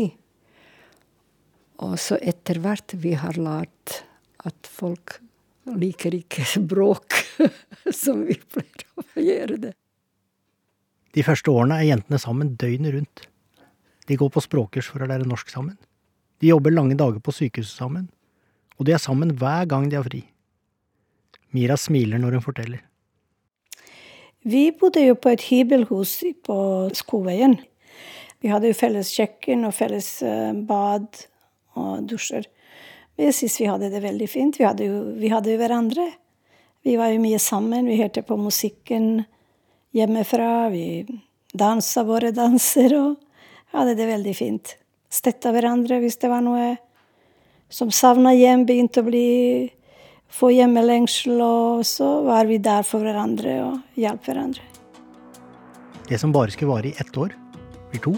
Og 1.82 1.96
så 1.98 2.18
etter 2.22 2.60
hvert 2.62 2.94
vi 3.02 3.16
har 3.18 3.38
lært 3.38 4.04
at 4.46 4.70
folk 4.70 5.18
liker 5.66 6.14
ikke 6.14 6.44
bråk 6.72 7.18
som 7.90 8.22
vi 8.26 8.38
pleier 8.38 8.86
å 9.02 9.06
gjøre 9.22 9.58
det. 9.66 9.74
De 11.12 11.24
første 11.26 11.52
årene 11.52 11.80
er 11.82 11.90
jentene 11.90 12.18
sammen 12.22 12.54
døgnet 12.58 12.94
rundt. 12.94 13.26
De 14.08 14.18
går 14.18 14.30
på 14.32 14.42
språkkurs 14.42 14.88
for 14.90 15.02
å 15.02 15.08
lære 15.10 15.28
norsk 15.28 15.50
sammen. 15.52 15.76
De 16.42 16.50
jobber 16.50 16.74
lange 16.74 16.96
dager 16.98 17.22
på 17.22 17.34
sykehuset 17.34 17.82
sammen. 17.82 18.08
Og 18.78 18.86
de 18.88 18.94
er 18.96 19.02
sammen 19.02 19.34
hver 19.38 19.68
gang 19.70 19.90
de 19.90 19.98
har 19.98 20.06
fri. 20.06 20.22
Mira 21.52 21.76
smiler 21.76 22.20
når 22.20 22.38
hun 22.38 22.44
forteller. 22.44 22.80
Vi 24.42 24.70
bodde 24.74 25.04
jo 25.04 25.14
på 25.14 25.30
et 25.30 25.44
hybelhus 25.46 26.16
på 26.46 26.56
Skoveien. 26.98 27.60
Vi 28.42 28.50
hadde 28.50 28.72
jo 28.72 28.78
felles 28.78 29.12
kjøkken 29.14 29.68
og 29.68 29.74
felles 29.76 30.08
eh, 30.26 30.50
bad 30.66 31.06
og 31.78 32.08
dusjer. 32.10 32.48
Men 33.14 33.28
jeg 33.28 33.36
syns 33.38 33.60
vi 33.60 33.68
hadde 33.70 33.90
det 33.92 34.02
veldig 34.02 34.28
fint. 34.30 34.58
Vi 34.58 34.66
hadde, 34.66 34.88
jo, 34.88 35.02
vi 35.20 35.30
hadde 35.30 35.52
jo 35.52 35.60
hverandre. 35.60 36.08
Vi 36.82 36.96
var 36.98 37.12
jo 37.12 37.20
mye 37.22 37.38
sammen. 37.38 37.86
Vi 37.86 38.00
hørte 38.00 38.24
på 38.26 38.38
musikken 38.40 39.22
hjemmefra. 39.94 40.72
Vi 40.74 41.04
dansa 41.54 42.02
våre 42.08 42.32
danser 42.34 42.96
og 42.98 43.20
hadde 43.76 43.94
det 43.98 44.08
veldig 44.08 44.34
fint. 44.34 44.74
Støtta 45.12 45.52
hverandre 45.52 46.00
hvis 46.02 46.18
det 46.18 46.32
var 46.32 46.42
noe 46.42 46.72
som 47.72 47.92
savna 47.94 48.34
hjem, 48.36 48.66
begynte 48.68 49.00
å 49.00 49.06
bli 49.06 49.28
få 50.32 50.50
hjemmelengsel, 50.54 51.40
og 51.44 51.86
så 51.86 52.08
var 52.26 52.48
vi 52.48 52.58
der 52.62 52.84
for 52.86 53.04
hverandre 53.04 53.56
og 53.66 53.98
hjalp 54.00 54.28
hverandre. 54.28 54.64
Det 56.08 56.18
som 56.20 56.32
bare 56.34 56.52
skulle 56.52 56.72
vare 56.72 56.90
i 56.90 56.96
ett 57.00 57.16
år, 57.16 57.34
blir 57.92 58.02
to, 58.04 58.14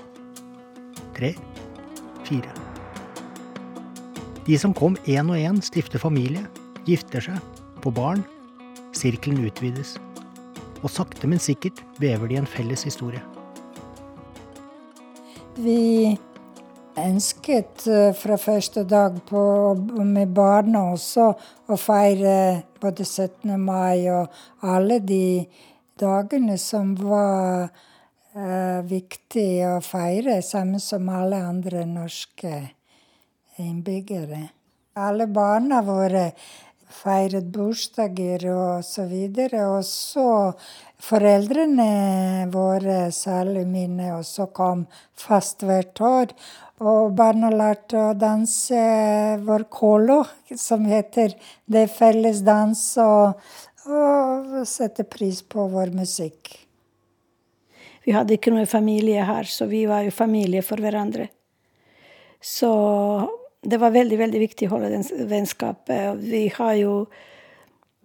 tre, 1.16 1.35
fire. 2.26 2.50
De 4.44 4.59
som 4.61 4.75
kom 4.76 4.97
én 5.09 5.30
og 5.33 5.40
én, 5.40 5.61
stifter 5.64 6.00
familie, 6.02 6.44
gifter 6.88 7.23
seg, 7.25 7.38
får 7.85 7.94
barn. 7.97 8.25
Sirkelen 8.94 9.47
utvides 9.49 9.97
og 10.85 10.92
sakte, 10.92 11.26
men 11.26 11.40
sikkert 11.40 11.80
vever 12.02 12.28
de 12.30 12.38
en 12.38 12.49
felles 12.49 12.85
historie. 12.87 13.23
Vi 15.56 16.14
ønsket 17.01 17.87
eh, 17.91 18.13
fra 18.17 18.37
første 18.41 18.85
dag 18.89 19.17
på, 19.29 19.43
med 20.05 20.35
barna 20.35 20.87
også 20.93 21.31
å 21.67 21.79
feire 21.81 22.37
både 22.81 23.05
17. 23.05 23.55
mai 23.61 24.07
og 24.13 24.33
alle 24.63 25.01
de 25.03 25.45
dagene 26.01 26.57
som 26.59 26.93
var 26.99 27.69
uh, 28.35 28.81
viktige 28.87 29.77
å 29.77 29.83
feire, 29.85 30.41
samme 30.43 30.81
som 30.83 31.07
alle 31.09 31.39
andre 31.39 31.85
norske 31.87 32.51
innbyggere. 33.63 34.43
Alle 34.99 35.29
barna 35.31 35.81
våre 35.87 36.27
feiret 36.95 37.47
bursdager 37.53 38.47
og 38.53 38.85
så 38.87 39.07
videre. 39.11 39.67
Og 39.75 39.85
så 39.89 40.53
foreldrene 41.03 42.49
våre, 42.53 43.11
særlig 43.13 43.67
mine, 43.69 44.13
og 44.17 44.25
så 44.29 44.49
kom 44.55 44.87
fast 45.19 45.67
hvert 45.67 46.01
år. 46.01 46.35
Og 46.85 47.15
barna 47.17 47.53
lærte 47.55 48.01
å 48.01 48.17
danse 48.19 48.81
vår 49.45 49.69
kolo, 49.71 50.23
som 50.59 50.87
heter 50.91 51.37
Det 51.67 51.87
felles 51.93 52.43
dans, 52.47 52.83
og, 52.99 53.39
og 53.87 54.61
sette 54.69 55.07
pris 55.07 55.43
på 55.43 55.69
vår 55.71 55.95
musikk. 55.95 56.61
Vi 58.05 58.13
hadde 58.13 58.37
ikke 58.37 58.53
noe 58.53 58.69
familie 58.69 59.23
her, 59.25 59.49
så 59.49 59.69
vi 59.71 59.87
var 59.89 60.05
jo 60.05 60.13
familie 60.13 60.61
for 60.67 60.83
hverandre. 60.83 61.31
Så 62.45 62.71
det 63.64 63.78
var 63.80 63.94
veldig 63.94 64.18
veldig 64.21 64.40
viktig 64.42 64.68
å 64.68 64.75
holde 64.76 64.90
den 64.92 65.28
vennskapet. 65.30 66.21
Vi 66.21 66.49
har 66.59 66.75
jo 66.80 67.06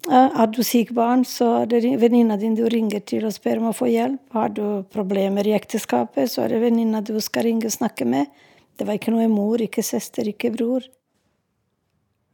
Har 0.10 0.48
du 0.48 0.64
syk 0.64 0.94
barn, 0.96 1.26
så 1.28 1.62
er 1.62 1.66
det 1.68 1.98
venninna 2.00 2.38
din 2.40 2.56
du 2.56 2.64
ringer 2.72 3.02
til 3.04 3.26
og 3.28 3.34
spør 3.36 3.60
om 3.60 3.66
å 3.70 3.76
få 3.76 3.90
hjelp. 3.92 4.22
Har 4.32 4.50
du 4.56 4.82
problemer 4.90 5.46
i 5.46 5.52
ekteskapet, 5.52 6.32
så 6.32 6.46
er 6.46 6.54
det 6.54 6.62
venninna 6.62 7.02
du 7.04 7.20
skal 7.20 7.44
ringe 7.44 7.68
og 7.68 7.76
snakke 7.76 8.08
med. 8.08 8.32
Det 8.80 8.88
var 8.88 8.96
ikke 8.96 9.12
noe 9.12 9.28
mor, 9.28 9.60
ikke 9.60 9.84
søster, 9.84 10.24
ikke 10.24 10.54
bror. 10.56 10.88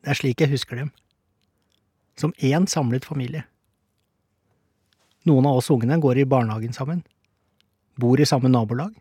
Det 0.05 0.13
er 0.13 0.19
slik 0.19 0.45
jeg 0.45 0.53
husker 0.53 0.77
dem. 0.77 0.91
Som 2.15 2.35
én 2.37 2.69
samlet 2.69 3.03
familie. 3.03 3.47
Noen 5.25 5.49
av 5.49 5.57
oss 5.57 5.71
ungene 5.73 5.97
går 5.97 6.21
i 6.21 6.29
barnehagen 6.29 6.73
sammen, 6.73 7.01
bor 7.97 8.21
i 8.21 8.29
samme 8.29 8.51
nabolag, 8.53 8.93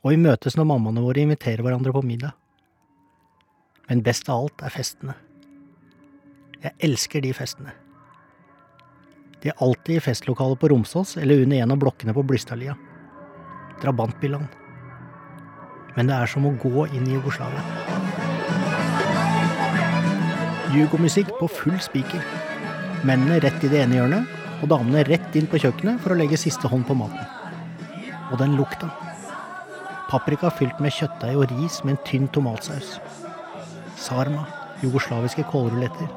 og 0.00 0.14
vi 0.14 0.16
møtes 0.24 0.56
når 0.56 0.70
mammaene 0.72 1.04
våre 1.04 1.26
inviterer 1.26 1.60
hverandre 1.60 1.92
på 1.92 2.02
middag. 2.08 2.32
Men 3.86 4.02
best 4.02 4.28
av 4.28 4.44
alt 4.44 4.62
er 4.66 4.74
festene. 4.74 5.14
Jeg 6.62 6.74
elsker 6.88 7.22
de 7.22 7.32
festene. 7.36 7.74
De 9.42 9.52
er 9.52 9.62
alltid 9.62 9.98
i 9.98 10.02
festlokalet 10.02 10.58
på 10.58 10.70
Romsås 10.72 11.16
eller 11.20 11.44
under 11.44 11.62
en 11.62 11.74
av 11.74 11.78
blokkene 11.78 12.14
på 12.16 12.24
Blystadlia. 12.26 12.74
Drabantbillaen. 13.82 14.48
Men 15.96 16.10
det 16.10 16.16
er 16.16 16.30
som 16.32 16.48
å 16.48 16.54
gå 16.60 16.88
inn 16.90 17.06
i 17.06 17.14
Jugoslavia. 17.14 17.62
Jugomusikk 20.74 21.30
på 21.38 21.48
full 21.48 21.78
spiker. 21.80 22.24
Mennene 23.06 23.38
rett 23.44 23.62
i 23.64 23.70
det 23.70 23.84
ene 23.84 24.00
hjørnet, 24.00 24.32
og 24.64 24.70
damene 24.72 25.04
rett 25.06 25.36
inn 25.38 25.46
på 25.48 25.60
kjøkkenet 25.62 26.02
for 26.02 26.12
å 26.12 26.18
legge 26.18 26.40
siste 26.40 26.68
hånd 26.68 26.88
på 26.88 26.96
maten. 26.98 27.22
Og 28.32 28.40
den 28.40 28.56
lukta. 28.58 28.90
Paprika 30.10 30.50
fylt 30.50 30.80
med 30.82 30.94
kjøttdeig 30.96 31.38
og 31.38 31.48
ris 31.54 31.82
med 31.84 31.94
en 31.94 32.02
tynn 32.08 32.28
tomatsaus. 32.34 32.96
Sarma, 33.96 34.44
jugoslaviske 34.82 35.42
kålruletter. 35.50 36.08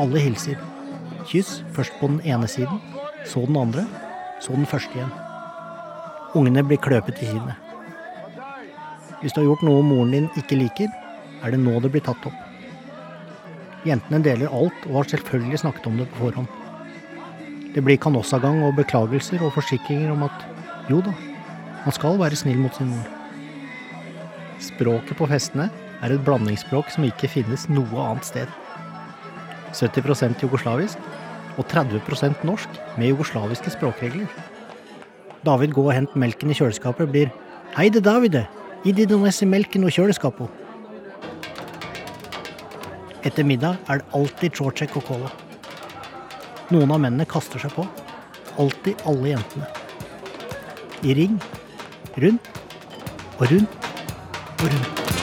Alle 0.00 0.20
hilser. 0.22 0.56
Kyss, 1.28 1.62
først 1.76 1.92
på 2.00 2.08
den 2.08 2.20
ene 2.24 2.48
siden, 2.48 2.80
så 3.28 3.44
den 3.46 3.56
andre, 3.60 3.84
så 4.40 4.54
den 4.56 4.66
første 4.66 4.96
igjen. 4.96 5.12
Ungene 6.38 6.64
blir 6.64 6.80
kløpet 6.80 7.20
i 7.20 7.28
kinnet. 7.28 7.56
Hvis 9.20 9.34
du 9.34 9.40
har 9.42 9.48
gjort 9.48 9.64
noe 9.66 9.82
moren 9.82 10.14
din 10.14 10.28
ikke 10.40 10.56
liker, 10.56 10.88
er 11.42 11.52
det 11.52 11.60
nå 11.60 11.74
det 11.82 11.90
blir 11.92 12.04
tatt 12.06 12.28
opp. 12.28 12.44
Jentene 13.86 14.22
deler 14.24 14.52
alt 14.54 14.86
og 14.88 15.00
har 15.00 15.10
selvfølgelig 15.12 15.60
snakket 15.64 15.88
om 15.90 15.98
det 16.00 16.08
på 16.12 16.22
forhånd. 16.24 16.48
Det 17.74 17.84
blir 17.84 18.00
kanossagang 18.00 18.62
og 18.66 18.78
beklagelser 18.78 19.42
og 19.44 19.52
forsikringer 19.58 20.14
om 20.14 20.24
at 20.26 20.46
jo 20.88 21.02
da, 21.04 21.12
man 21.84 21.94
skal 21.94 22.16
være 22.18 22.38
snill 22.38 22.58
mot 22.62 22.74
sin 22.74 22.88
mor. 22.94 23.10
Språket 24.64 25.18
på 25.18 25.28
festene 25.30 25.68
er 26.02 26.14
et 26.14 26.24
blandingsspråk 26.26 26.92
som 26.94 27.06
ikke 27.06 27.30
finnes 27.30 27.66
noe 27.72 28.04
annet 28.04 28.28
sted. 28.28 28.52
70% 29.74 30.44
jugoslavisk 30.44 30.98
og 31.58 31.66
30% 31.70 32.44
norsk 32.46 32.78
med 32.96 33.10
jugoslaviske 33.12 33.74
språkregler. 33.74 34.28
David 35.46 35.74
gå 35.74 35.84
og 35.84 35.94
hent 35.94 36.14
melken 36.18 36.50
i 36.50 36.56
kjøleskapet 36.58 37.10
blir 37.12 37.32
Heide 37.76 38.00
Davide, 38.02 38.46
idi 38.88 39.06
donesse 39.06 39.46
melken 39.46 39.84
og 39.86 39.94
kjøleskapet. 39.94 40.48
Etter 43.26 43.44
middag 43.44 43.76
er 43.90 44.00
det 44.00 44.14
alltid 44.16 44.54
Chorchek 44.56 44.96
og 44.98 45.04
cola. 45.10 45.32
Noen 46.72 46.94
av 46.94 47.02
mennene 47.02 47.26
kaster 47.28 47.60
seg 47.62 47.74
på. 47.74 47.86
Alltid 48.60 49.04
alle 49.08 49.34
jentene. 49.34 49.68
I 51.02 51.18
ring. 51.18 51.38
Rundt 52.18 52.50
og 53.38 53.46
rundt 53.52 53.90
og 54.58 54.66
rundt. 54.68 55.17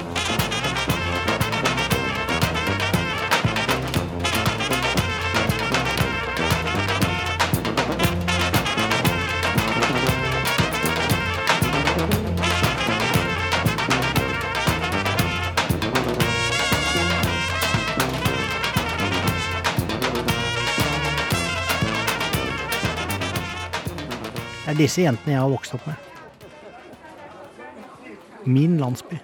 Er 24.75 24.81
disse 24.83 25.05
jentene 25.05 25.37
jeg 25.37 25.41
har 25.41 25.51
vokst 25.51 25.75
opp 25.77 25.87
med. 25.87 25.95
Min 28.45 28.75
landsby. 28.81 29.17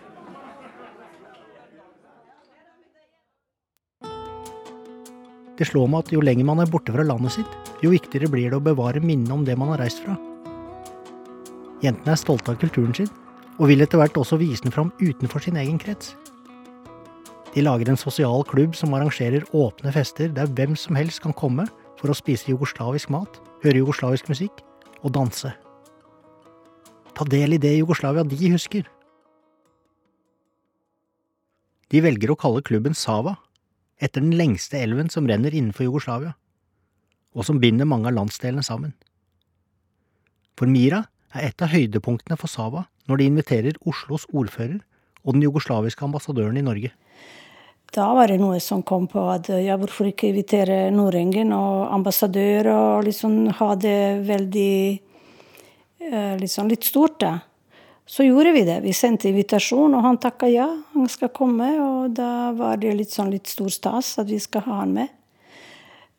Det 5.59 5.67
slår 5.69 5.91
meg 5.91 6.07
at 6.07 6.13
jo 6.15 6.23
lenger 6.23 6.47
man 6.47 6.63
er 6.63 6.71
borte 6.71 6.93
fra 6.95 7.05
landet 7.05 7.35
sitt, 7.35 7.57
jo 7.83 7.91
viktigere 7.93 8.31
blir 8.31 8.49
det 8.49 8.57
å 8.57 8.63
bevare 8.65 9.03
minnet 9.03 9.33
om 9.35 9.43
det 9.45 9.57
man 9.59 9.73
har 9.73 9.83
reist 9.83 10.01
fra. 10.01 10.15
Jentene 11.83 12.15
er 12.15 12.21
stolte 12.21 12.53
av 12.53 12.57
kulturen 12.61 12.95
sin, 12.97 13.11
og 13.59 13.67
vil 13.69 13.83
etter 13.83 13.99
hvert 14.01 14.17
også 14.17 14.39
vise 14.41 14.63
den 14.65 14.73
fram 14.73 14.89
utenfor 15.03 15.43
sin 15.43 15.59
egen 15.61 15.77
krets. 15.81 16.15
De 17.51 17.61
lager 17.61 17.91
en 17.91 17.99
sosial 17.99 18.45
klubb 18.47 18.73
som 18.79 18.95
arrangerer 18.95 19.45
åpne 19.53 19.91
fester 19.93 20.31
der 20.33 20.49
hvem 20.49 20.73
som 20.79 20.97
helst 20.97 21.21
kan 21.21 21.35
komme 21.35 21.67
for 21.99 22.09
å 22.09 22.17
spise 22.17 22.49
jugoslavisk 22.49 23.11
mat, 23.13 23.41
høre 23.61 23.83
jugoslavisk 23.83 24.31
musikk 24.31 24.63
og 25.01 25.13
danse. 25.15 25.51
Ta 27.17 27.27
del 27.27 27.57
i 27.57 27.61
det 27.61 27.73
Jugoslavia 27.77 28.23
de 28.25 28.51
husker. 28.53 28.87
De 31.91 31.99
velger 31.99 32.31
å 32.31 32.39
kalle 32.39 32.63
klubben 32.63 32.95
Sava, 32.95 33.35
etter 34.01 34.23
den 34.23 34.37
lengste 34.37 34.79
elven 34.79 35.11
som 35.11 35.27
renner 35.29 35.53
innenfor 35.53 35.85
Jugoslavia, 35.85 36.33
og 37.35 37.45
som 37.47 37.59
binder 37.61 37.87
mange 37.87 38.09
av 38.09 38.15
landsdelene 38.15 38.63
sammen. 38.65 38.93
For 40.57 40.69
Mira 40.71 41.03
er 41.35 41.49
et 41.49 41.63
av 41.63 41.71
høydepunktene 41.71 42.37
for 42.39 42.51
Sava 42.51 42.85
når 43.09 43.19
de 43.19 43.27
inviterer 43.31 43.79
Oslos 43.87 44.27
ordfører 44.31 44.79
og 45.25 45.35
den 45.35 45.45
jugoslaviske 45.45 46.05
ambassadøren 46.05 46.59
i 46.59 46.65
Norge. 46.65 46.91
Da 47.91 48.13
var 48.15 48.31
det 48.31 48.39
noe 48.39 48.59
som 48.63 48.83
kom 48.87 49.07
på 49.11 49.19
at 49.27 49.49
ja, 49.51 49.75
hvorfor 49.75 50.07
ikke 50.07 50.29
invitere 50.31 50.85
Nordengen 50.95 51.51
og 51.51 51.91
ambassadør 51.91 52.69
og 52.71 53.07
liksom 53.07 53.49
ha 53.57 53.73
det 53.75 54.23
veldig 54.27 54.75
liksom 56.39 56.67
litt 56.67 56.83
stort, 56.83 57.19
da. 57.19 57.39
Så 58.05 58.23
gjorde 58.23 58.51
vi 58.51 58.63
det. 58.67 58.81
Vi 58.81 58.93
sendte 58.93 59.29
invitasjon, 59.29 59.93
og 59.95 60.03
han 60.03 60.17
takka 60.17 60.49
ja. 60.51 60.67
Han 60.93 61.07
skal 61.07 61.29
komme. 61.31 61.69
Og 61.79 62.11
da 62.17 62.51
var 62.57 62.81
det 62.81 62.95
litt 62.97 63.13
sånn 63.13 63.31
litt 63.31 63.47
stor 63.47 63.69
stas 63.71 64.17
at 64.19 64.27
vi 64.27 64.39
skal 64.41 64.65
ha 64.65 64.79
han 64.81 64.95
med. 64.97 65.11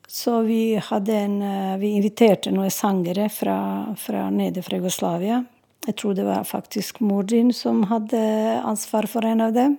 Så 0.07 0.41
vi 0.41 0.75
en 0.77 1.35
Vi 1.79 1.95
inviterte 1.95 2.51
noen 2.51 2.71
sangere 2.71 3.29
fra, 3.29 3.93
fra 3.97 4.29
nede 4.29 4.61
fra 4.61 4.77
Jugoslavia. 4.77 5.43
Jeg 5.85 5.95
tror 5.95 6.13
det 6.13 6.23
var 6.23 6.43
faktisk 6.43 6.99
mor 6.99 7.23
din 7.23 7.53
som 7.53 7.83
hadde 7.83 8.17
ansvar 8.63 9.05
for 9.07 9.25
en 9.25 9.41
av 9.41 9.53
dem. 9.53 9.77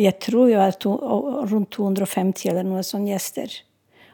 Jeg 0.00 0.16
tror 0.22 0.50
jo 0.50 0.60
var 0.60 0.76
to, 0.80 0.94
rundt 1.50 1.70
250 1.76 2.50
eller 2.52 2.64
noe 2.64 2.84
sånne 2.86 3.12
gjester. 3.12 3.52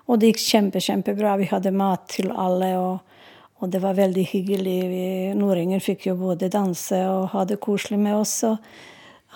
Og 0.07 0.19
det 0.21 0.33
gikk 0.33 0.43
kjempe, 0.43 0.83
kjempebra. 0.83 1.37
Vi 1.41 1.51
hadde 1.51 1.75
mat 1.75 2.09
til 2.15 2.33
alle. 2.33 2.73
og 2.79 3.17
og 3.57 3.71
det 3.73 3.81
var 3.81 3.97
veldig 3.97 4.25
hyggelig. 4.29 4.81
Vi, 4.91 5.05
Nordingen 5.37 5.81
fikk 5.81 6.11
jo 6.11 6.17
både 6.21 6.51
danse 6.53 6.99
og 7.09 7.31
ha 7.33 7.45
det 7.49 7.57
koselig 7.65 7.99
med 8.03 8.19
oss. 8.19 8.43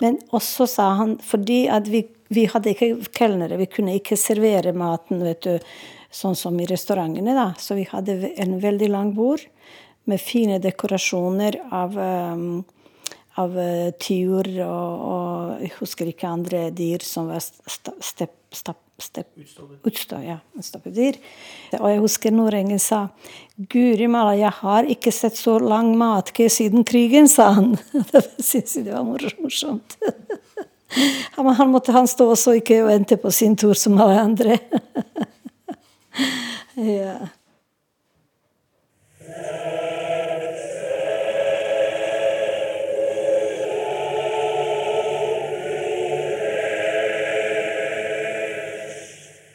Men 0.01 0.19
også 0.33 0.67
sa 0.69 0.91
han, 0.99 1.15
fordi 1.25 1.63
at 1.73 1.89
vi, 1.89 2.03
vi 2.33 2.45
hadde 2.49 2.73
ikke 2.73 2.91
kelnere, 3.17 3.57
vi 3.57 3.69
kunne 3.69 3.97
ikke 3.97 4.17
servere 4.19 4.75
maten 4.77 5.23
vet 5.25 5.41
du, 5.45 5.73
sånn 6.13 6.37
som 6.37 6.59
i 6.59 6.67
restaurantene. 6.69 7.33
da. 7.37 7.51
Så 7.57 7.77
vi 7.79 7.87
hadde 7.89 8.33
en 8.35 8.59
veldig 8.61 8.91
lang 8.93 9.15
bord 9.17 9.41
med 10.09 10.21
fine 10.21 10.59
dekorasjoner 10.61 11.57
av, 11.73 11.97
um, 11.97 12.63
av 13.39 13.55
tiur 14.01 14.47
og, 14.65 15.03
og, 15.07 15.51
jeg 15.61 15.73
husker 15.77 16.09
ikke 16.11 16.31
andre 16.31 16.65
dyr 16.75 17.03
som 17.05 17.29
var 17.31 17.43
stepp, 17.43 18.35
stepp, 18.51 18.81
Utstå, 19.01 20.19
ja. 20.21 20.37
Utstoppedyr. 20.59 21.17
Og 21.79 21.87
jeg 21.89 22.01
husker 22.03 22.33
Nordengen 22.35 22.77
sa 22.81 23.07
Guri 23.71 24.05
malla, 24.11 24.35
jeg 24.37 24.51
har 24.59 24.89
ikke 24.93 25.13
sett 25.15 25.39
så 25.39 25.57
lang 25.61 25.95
matkø 25.97 26.45
siden 26.51 26.85
krigen, 26.87 27.29
sa 27.31 27.51
han. 27.57 27.73
Det 28.11 28.23
syntes 28.37 28.77
jeg 28.77 28.85
det 28.89 28.93
var 28.93 29.07
morsomt. 29.41 29.97
Han 31.37 31.69
måtte 31.71 31.93
han 31.95 32.07
stå 32.09 32.25
også 32.33 32.57
ikke 32.59 32.81
og 32.81 32.89
vente 32.89 33.15
på 33.15 33.29
sin 33.31 33.53
tur 33.55 33.77
som 33.79 33.95
alle 34.03 34.17
andre. 34.19 34.57
ja. 36.75 37.13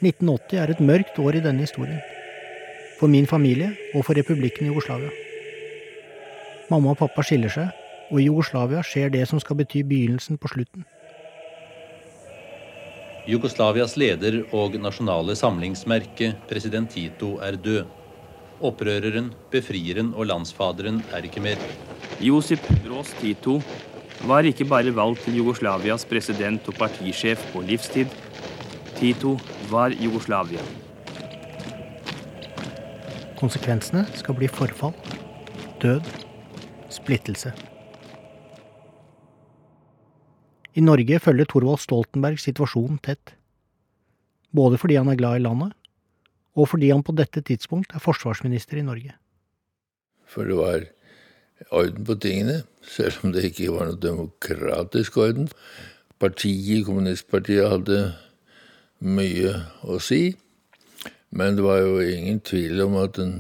1980 0.06 0.60
er 0.62 0.72
et 0.72 0.82
mørkt 0.82 1.18
år 1.18 1.38
i 1.38 1.42
denne 1.44 1.66
historien. 1.66 2.00
For 3.00 3.10
min 3.12 3.26
familie 3.26 3.72
og 3.92 4.06
for 4.06 4.16
republikken 4.16 4.70
Jugoslavia. 4.70 5.10
Mamma 6.70 6.94
og 6.94 7.00
pappa 7.02 7.24
skiller 7.26 7.52
seg, 7.52 7.72
og 8.10 8.20
i 8.20 8.28
Jugoslavia 8.28 8.82
skjer 8.86 9.10
det 9.14 9.26
som 9.30 9.42
skal 9.42 9.58
bety 9.60 9.82
begynnelsen 9.86 10.38
på 10.38 10.50
slutten. 10.52 10.86
Jugoslavias 13.26 13.96
leder 13.98 14.44
og 14.54 14.76
nasjonale 14.78 15.34
samlingsmerke, 15.34 16.30
president 16.46 16.92
Tito, 16.94 17.36
er 17.42 17.58
død. 17.58 17.88
Opprøreren, 18.64 19.32
befrieren 19.50 20.12
og 20.14 20.30
landsfaderen 20.30 21.02
er 21.12 21.26
ikke 21.26 21.42
mer. 21.42 21.60
Josip 22.22 22.62
Broz 22.84 23.10
Tito 23.18 23.58
var 24.30 24.46
ikke 24.48 24.64
bare 24.70 24.94
valgt 24.94 25.26
til 25.26 25.40
Jugoslavias 25.42 26.06
president 26.08 26.70
og 26.70 26.78
partisjef 26.78 27.42
på 27.52 27.64
livstid. 27.66 28.14
Tito 28.96 29.34
var 29.70 29.94
Jugoslavia. 29.94 30.62
Konsekvensene 33.36 34.06
skal 34.16 34.36
bli 34.38 34.48
forfall, 34.48 34.94
død, 35.82 36.06
splittelse. 36.92 37.52
I 40.76 40.84
Norge 40.84 41.18
følger 41.24 41.48
Thorvald 41.48 41.80
Stoltenberg 41.80 42.40
situasjonen 42.40 42.98
tett. 43.04 43.34
Både 44.56 44.78
fordi 44.80 44.98
han 45.00 45.08
er 45.08 45.18
glad 45.20 45.40
i 45.40 45.44
landet, 45.44 45.72
og 46.56 46.68
fordi 46.72 46.90
han 46.92 47.04
på 47.04 47.14
dette 47.16 47.42
tidspunkt 47.44 47.92
er 47.94 48.04
forsvarsminister 48.04 48.80
i 48.80 48.84
Norge. 48.84 49.16
For 50.26 50.48
det 50.48 50.56
var 50.56 50.86
orden 51.70 52.04
på 52.04 52.16
tingene, 52.20 52.62
selv 52.82 53.24
om 53.24 53.32
det 53.32 53.44
ikke 53.50 53.72
var 53.72 53.90
noe 53.90 54.00
demokratisk 54.00 55.16
orden. 55.20 55.50
Partiet, 56.20 56.86
Kommunistpartiet 56.86 57.68
hadde 57.68 58.00
mye 59.04 59.52
å 59.84 59.98
si, 60.00 60.36
men 61.36 61.58
det 61.58 61.64
var 61.66 61.82
jo 61.82 62.00
ingen 62.00 62.40
tvil 62.40 62.80
om 62.86 62.96
at 63.02 63.18
den 63.18 63.36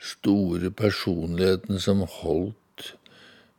store 0.00 0.70
personligheten 0.70 1.80
som 1.82 2.04
holdt 2.06 2.94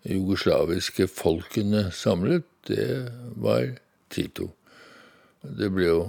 jugoslaviske 0.08 1.08
folkene 1.12 1.90
samlet, 1.94 2.48
det 2.68 3.12
var 3.42 3.78
Tito. 4.12 4.52
Det 5.42 5.70
ble 5.74 5.88
jo 5.88 6.02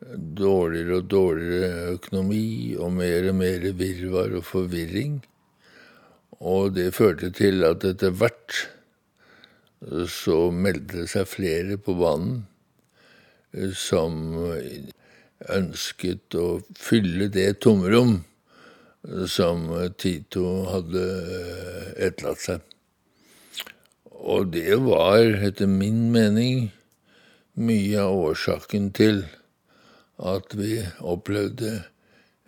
dårligere 0.00 1.00
og 1.00 1.08
dårligere 1.12 1.96
økonomi 1.96 2.76
og 2.80 2.94
mer 2.96 3.28
og 3.30 3.36
mer 3.40 3.66
virvar 3.76 4.36
og 4.38 4.46
forvirring. 4.48 5.18
Og 6.40 6.72
det 6.76 6.94
førte 6.96 7.30
til 7.36 7.64
at 7.68 7.84
etter 7.84 8.14
hvert 8.16 8.62
så 10.12 10.38
meldte 10.52 11.02
det 11.02 11.10
seg 11.12 11.28
flere 11.28 11.76
på 11.80 11.94
banen 12.00 12.42
som 13.74 14.36
ønsket 15.50 16.36
å 16.38 16.60
fylle 16.78 17.30
det 17.32 17.60
tomrom 17.64 18.20
som 19.30 19.64
Tito 19.98 20.46
hadde 20.68 21.04
etterlatt 21.96 22.44
seg. 22.44 22.66
Og 24.20 24.50
det 24.52 24.76
var, 24.84 25.22
etter 25.40 25.70
min 25.70 26.10
mening, 26.12 26.68
mye 27.56 28.02
av 28.02 28.18
årsaken 28.30 28.90
til 28.96 29.22
at 30.20 30.52
vi 30.56 30.82
opplevde 31.00 31.78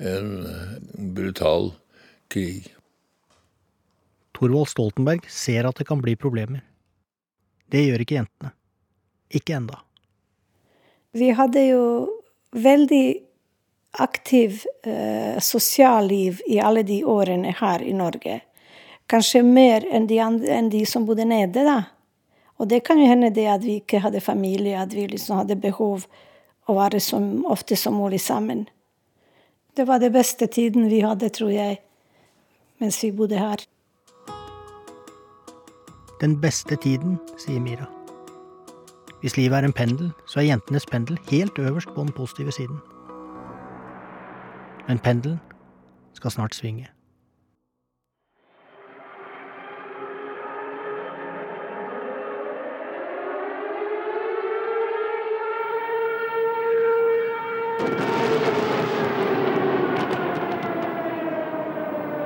en 0.03 0.45
brutal 1.17 1.73
krig. 2.33 2.69
Thorvald 4.37 4.69
Stoltenberg 4.69 5.29
ser 5.31 5.69
at 5.69 5.81
det 5.81 5.89
kan 5.89 6.03
bli 6.05 6.17
problemer. 6.21 6.61
Det 7.73 7.87
gjør 7.87 8.05
ikke 8.05 8.19
jentene. 8.21 8.53
Ikke 9.33 9.57
enda. 9.57 9.81
Vi 11.13 11.31
hadde 11.37 11.61
jo 11.67 11.85
veldig 12.53 13.07
aktiv 14.01 14.63
eh, 14.83 15.39
sosialliv 15.39 16.41
i 16.47 16.61
alle 16.61 16.83
de 16.83 17.05
årene 17.05 17.53
her 17.59 17.83
i 17.83 17.93
Norge. 17.93 18.41
Kanskje 19.07 19.43
mer 19.45 19.85
enn 19.93 20.07
de, 20.09 20.19
enn 20.23 20.71
de 20.73 20.85
som 20.89 21.05
bodde 21.05 21.27
nede, 21.29 21.67
da. 21.69 21.83
Og 22.57 22.69
det 22.69 22.81
kan 22.87 23.01
jo 23.01 23.09
hende 23.11 23.33
det 23.35 23.49
at 23.51 23.65
vi 23.65 23.81
ikke 23.83 24.01
hadde 24.01 24.25
familie, 24.25 24.79
at 24.81 24.95
vi 24.95 25.07
liksom 25.11 25.43
hadde 25.43 25.61
behov 25.61 26.07
å 26.69 26.77
være 26.79 27.01
så 27.03 27.21
ofte 27.51 27.77
som 27.77 27.99
mulig 27.99 28.23
sammen. 28.23 28.65
Det 29.77 29.85
var 29.89 30.01
den 30.01 30.13
beste 30.13 30.47
tiden 30.47 30.89
vi 30.89 31.01
hadde, 31.05 31.29
tror 31.29 31.53
jeg, 31.53 31.81
mens 32.81 33.03
vi 33.05 33.13
bodde 33.13 33.41
her. 33.41 33.67
Den 36.21 36.39
beste 36.41 36.77
tiden, 36.77 37.19
sier 37.37 37.61
Mira. 37.61 38.02
Hvis 39.23 39.37
livet 39.37 39.55
er 39.59 39.65
en 39.65 39.73
pendel, 39.73 40.11
så 40.27 40.41
er 40.41 40.45
jentenes 40.45 40.87
pendel 40.87 41.19
helt 41.31 41.59
øverst 41.59 41.89
på 41.95 42.01
den 42.01 42.13
positive 42.13 42.53
siden. 42.53 42.79
Men 44.89 44.99
pendelen 44.99 45.39
skal 46.15 46.31
snart 46.31 46.55
svinge. 46.55 46.89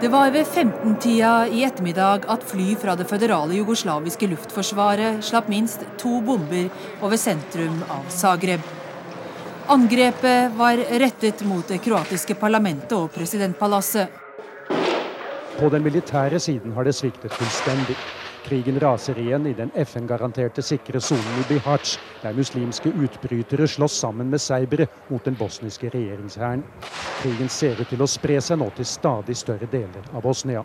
Det 0.07 0.12
var 0.12 0.31
ved 0.31 0.47
15-tida 0.47 1.31
i 1.51 1.64
ettermiddag 1.66 2.29
at 2.31 2.45
fly 2.47 2.77
fra 2.79 2.92
det 2.95 3.09
føderale 3.11 3.57
jugoslaviske 3.57 4.29
luftforsvaret 4.31 5.19
slapp 5.27 5.49
minst 5.51 5.81
to 5.99 6.21
bomber 6.23 6.69
over 7.03 7.19
sentrum 7.19 7.81
av 7.90 8.05
Zagreb. 8.14 8.62
Angrepet 9.66 10.55
var 10.61 10.79
rettet 11.03 11.42
mot 11.42 11.66
det 11.66 11.81
kroatiske 11.83 12.37
parlamentet 12.38 12.95
og 12.95 13.11
presidentpalasset. 13.16 14.14
På 15.59 15.73
den 15.75 15.83
militære 15.83 16.38
siden 16.38 16.79
har 16.79 16.87
det 16.87 16.95
sviktet 16.95 17.35
fullstendig. 17.35 17.99
Krigen 18.46 18.78
raser 18.78 19.18
igjen 19.18 19.46
i 19.50 19.52
den 19.59 19.72
FN-garanterte 19.74 20.62
sikre 20.62 21.00
sonen 21.02 21.40
i 21.40 21.44
Bihac, 21.48 21.96
der 22.22 22.37
muslimske 22.37 22.92
utbrytere 22.94 23.66
slåss 23.66 23.96
sammen 23.98 24.30
med 24.30 24.38
serbere 24.38 24.87
mot 25.09 25.24
den 25.26 25.35
bosniske 25.35 25.90
regjeringshæren. 25.90 26.62
Krigen 27.24 27.50
ser 27.50 27.80
ut 27.80 27.90
til 27.90 28.04
å 28.04 28.06
spre 28.06 28.37
seg 28.38 28.61
nå 28.61 28.68
til 28.76 28.87
stadig 28.87 29.35
større 29.35 29.66
deler 29.72 30.06
av 30.12 30.22
Bosnia. 30.22 30.62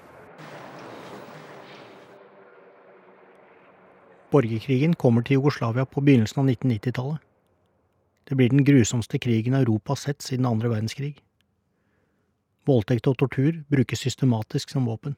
Borgerkrigen 4.31 4.93
kommer 4.93 5.25
til 5.25 5.39
Jugoslavia 5.39 5.87
på 5.89 6.05
begynnelsen 6.05 6.43
av 6.43 6.53
1990-tallet. 6.53 7.25
Det 8.29 8.37
blir 8.37 8.53
den 8.53 8.63
grusomste 8.63 9.17
krigen 9.17 9.57
Europa 9.57 9.95
har 9.95 10.03
sett 10.03 10.21
siden 10.21 10.45
andre 10.45 10.69
verdenskrig. 10.69 11.15
Voldtekt 12.69 13.09
og 13.09 13.17
tortur 13.17 13.63
brukes 13.73 14.05
systematisk 14.05 14.69
som 14.69 14.85
våpen. 14.85 15.17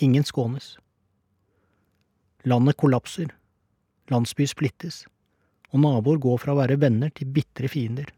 Ingen 0.00 0.24
skånes. 0.24 0.78
Landet 2.46 2.78
kollapser, 2.78 3.32
landsby 4.12 4.46
splittes, 4.46 5.02
og 5.72 5.82
naboer 5.82 6.20
går 6.22 6.38
fra 6.38 6.54
å 6.54 6.60
være 6.60 6.78
venner 6.78 7.10
til 7.14 7.30
bitre 7.34 7.68
fiender. 7.70 8.12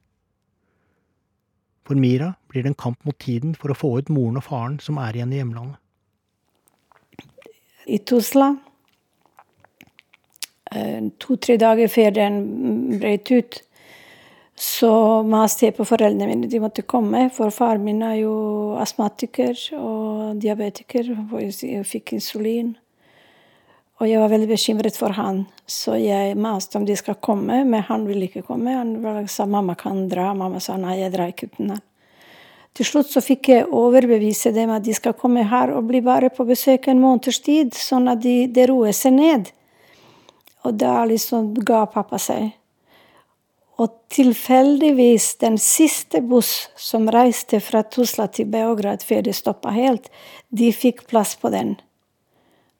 For 1.88 1.96
Mira 1.96 2.34
blir 2.52 2.66
det 2.66 2.74
en 2.74 2.82
kamp 2.82 3.04
mot 3.08 3.16
tiden 3.16 3.54
for 3.56 3.72
å 3.72 3.78
få 3.78 3.94
ut 3.98 4.10
moren 4.12 4.36
og 4.36 4.44
faren 4.44 4.76
som 4.84 5.00
er 5.00 5.16
igjen 5.16 5.32
i 5.32 5.38
hjemlandet. 5.40 5.80
I 7.88 8.02
Tusla, 8.04 8.50
to-tre 11.24 11.56
dager 11.56 11.88
før 11.88 12.12
den 12.18 12.36
brøt 13.00 13.32
ut, 13.32 13.62
så 14.58 15.22
maste 15.24 15.68
jeg 15.68 15.76
på 15.78 15.86
foreldrene 15.86 16.26
mine. 16.28 16.50
De 16.50 16.60
måtte 16.60 16.84
komme, 16.84 17.28
for 17.32 17.54
far 17.54 17.78
min 17.80 18.02
er 18.02 18.18
jo 18.24 18.34
astmatiker 18.82 19.54
og 19.78 20.40
diabetiker. 20.42 21.12
Og 21.30 21.40
jeg 21.46 21.86
fikk 21.86 22.16
insulin. 22.18 22.74
Og 23.98 24.06
jeg 24.06 24.20
var 24.22 24.30
veldig 24.30 24.46
bekymret 24.52 24.94
for 24.94 25.16
han, 25.18 25.42
så 25.66 25.96
jeg 25.98 26.36
maste 26.38 26.78
om 26.78 26.84
de 26.86 26.94
skal 26.96 27.16
komme, 27.18 27.64
men 27.66 27.82
han 27.88 28.04
ville 28.06 28.28
ikke 28.28 28.44
komme. 28.46 28.76
Han 28.76 29.26
sa 29.26 29.46
mamma 29.46 29.74
kan 29.78 30.04
dra. 30.10 30.30
Mamma 30.38 30.60
sa 30.62 30.76
nei, 30.78 31.00
jeg 31.00 31.14
drar 31.16 31.32
ikke 31.32 31.48
uten 31.50 31.72
han. 31.74 31.82
Til 32.78 32.86
slutt 32.86 33.08
så 33.10 33.18
fikk 33.24 33.48
jeg 33.50 33.66
overbevise 33.74 34.52
dem 34.54 34.70
at 34.70 34.84
de 34.86 34.94
skal 34.94 35.16
komme 35.18 35.42
her 35.50 35.72
og 35.74 35.88
bli 35.88 35.98
bare 36.04 36.30
på 36.30 36.46
besøk 36.46 36.86
en 36.86 37.00
måneds 37.02 37.40
tid, 37.42 37.74
sånn 37.74 38.06
at 38.12 38.22
de, 38.22 38.44
de 38.46 38.68
roer 38.70 38.94
seg 38.94 39.16
ned. 39.16 39.50
Og 40.62 40.78
da 40.78 41.00
liksom 41.10 41.50
ga 41.66 41.82
pappa 41.90 42.20
seg. 42.22 42.52
Og 43.82 43.90
tilfeldigvis 44.14 45.32
den 45.42 45.58
siste 45.58 46.22
buss 46.22 46.68
som 46.78 47.10
reiste 47.10 47.58
fra 47.62 47.82
Tuzla 47.82 48.28
til 48.30 48.46
Beograd 48.50 49.02
før 49.06 49.26
de 49.26 49.34
stoppa 49.34 49.74
helt, 49.74 50.06
de 50.50 50.70
fikk 50.70 51.08
plass 51.10 51.34
på 51.38 51.50
den. 51.54 51.80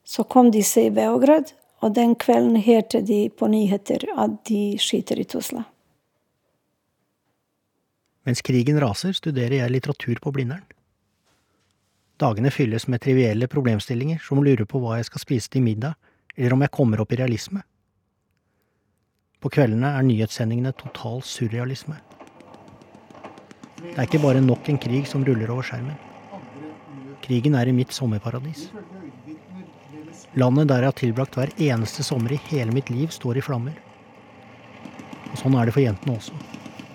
Så 0.09 0.23
kom 0.25 0.49
de 0.51 0.63
seg 0.65 0.89
i 0.89 0.93
Beograd, 0.95 1.51
og 1.85 1.93
den 1.93 2.15
kvelden 2.17 2.57
hørte 2.65 3.03
de 3.05 3.27
på 3.29 3.47
nyheter 3.51 4.07
at 4.17 4.39
de 4.49 4.73
skyter 4.81 5.21
i 5.21 5.25
Tuzla. 5.29 5.67
Mens 8.25 8.41
krigen 8.45 8.79
raser, 8.81 9.13
studerer 9.13 9.59
jeg 9.59 9.73
litteratur 9.75 10.17
på 10.23 10.33
Blindern. 10.33 10.65
Dagene 12.19 12.49
fylles 12.51 12.87
med 12.89 13.03
trivielle 13.05 13.47
problemstillinger, 13.47 14.17
som 14.25 14.41
lurer 14.43 14.65
på 14.67 14.81
hva 14.81 14.97
jeg 14.97 15.07
skal 15.11 15.23
spise 15.23 15.53
til 15.53 15.63
middag, 15.63 15.93
eller 16.35 16.57
om 16.57 16.65
jeg 16.65 16.73
kommer 16.73 17.05
opp 17.05 17.13
i 17.13 17.19
realisme. 17.21 17.61
På 19.39 19.51
kveldene 19.53 19.93
er 19.95 20.07
nyhetssendingene 20.09 20.73
total 20.75 21.21
surrealisme. 21.23 21.95
Det 23.79 23.93
er 23.95 24.07
ikke 24.09 24.25
bare 24.25 24.41
nok 24.43 24.67
en 24.73 24.81
krig 24.81 25.05
som 25.07 25.23
ruller 25.23 25.53
over 25.53 25.69
skjermen. 25.69 25.95
Krigen 27.23 27.55
er 27.55 27.69
i 27.69 27.77
mitt 27.77 27.93
sommerparadis. 27.95 28.67
Landet 30.37 30.67
der 30.69 30.83
jeg 30.83 30.91
har 30.91 30.97
tilbrakt 30.97 31.37
hver 31.39 31.49
eneste 31.57 32.03
sommer 32.05 32.35
i 32.35 32.41
hele 32.51 32.73
mitt 32.75 32.89
liv, 32.93 33.09
står 33.09 33.39
i 33.39 33.41
flammer. 33.41 33.73
Og 35.31 35.37
sånn 35.41 35.57
er 35.57 35.65
det 35.65 35.73
for 35.73 35.81
jentene 35.81 36.17
også. 36.19 36.35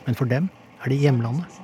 Men 0.07 0.19
for 0.19 0.31
dem 0.31 0.47
er 0.85 0.93
det 0.93 1.01
hjemlandet. 1.03 1.61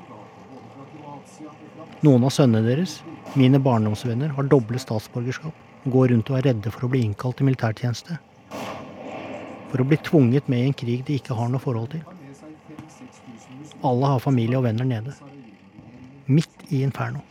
Noen 2.02 2.24
av 2.24 2.32
sønnene 2.34 2.64
deres, 2.66 3.00
mine 3.38 3.60
barndomsvenner, 3.62 4.32
har 4.34 4.50
doble 4.50 4.80
statsborgerskap 4.82 5.84
og 5.84 5.94
går 5.94 6.10
rundt 6.14 6.30
og 6.32 6.40
er 6.40 6.48
redde 6.50 6.72
for 6.74 6.88
å 6.88 6.90
bli 6.92 7.04
innkalt 7.06 7.38
til 7.38 7.46
militærtjeneste. 7.46 8.18
For 9.70 9.82
å 9.82 9.86
bli 9.86 10.00
tvunget 10.02 10.48
med 10.50 10.64
i 10.64 10.70
en 10.72 10.78
krig 10.82 11.04
de 11.06 11.20
ikke 11.20 11.36
har 11.38 11.52
noe 11.52 11.62
forhold 11.62 11.92
til. 11.94 12.02
Alle 13.86 14.14
har 14.14 14.24
familie 14.24 14.58
og 14.58 14.66
venner 14.66 14.88
nede. 14.88 15.14
Midt 16.26 16.66
i 16.70 16.82
inferno. 16.82 17.22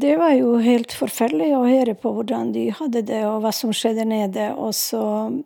Det 0.00 0.16
var 0.16 0.32
jo 0.32 0.54
helt 0.62 0.92
forferdelig 0.96 1.50
å 1.56 1.64
høre 1.66 1.94
på 1.98 2.12
hvordan 2.14 2.52
de 2.54 2.68
hadde 2.72 3.02
det, 3.08 3.20
og 3.28 3.42
hva 3.44 3.50
som 3.52 3.72
skjedde 3.74 4.06
nede. 4.08 4.46
Og 4.56 4.72
så 4.76 5.02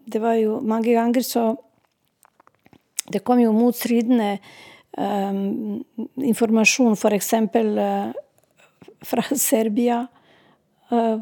Det 0.06 0.20
var 0.22 0.36
jo 0.38 0.60
mange 0.62 0.92
ganger 0.94 1.24
så 1.26 1.44
det 3.12 3.20
kom 3.20 3.40
jo 3.40 3.52
motstridende 3.52 4.38
um, 4.96 5.82
informasjon, 6.16 6.94
f.eks. 6.96 7.32
Uh, 7.34 8.12
fra 9.04 9.24
Serbia. 9.48 10.06
Uh, 10.92 11.20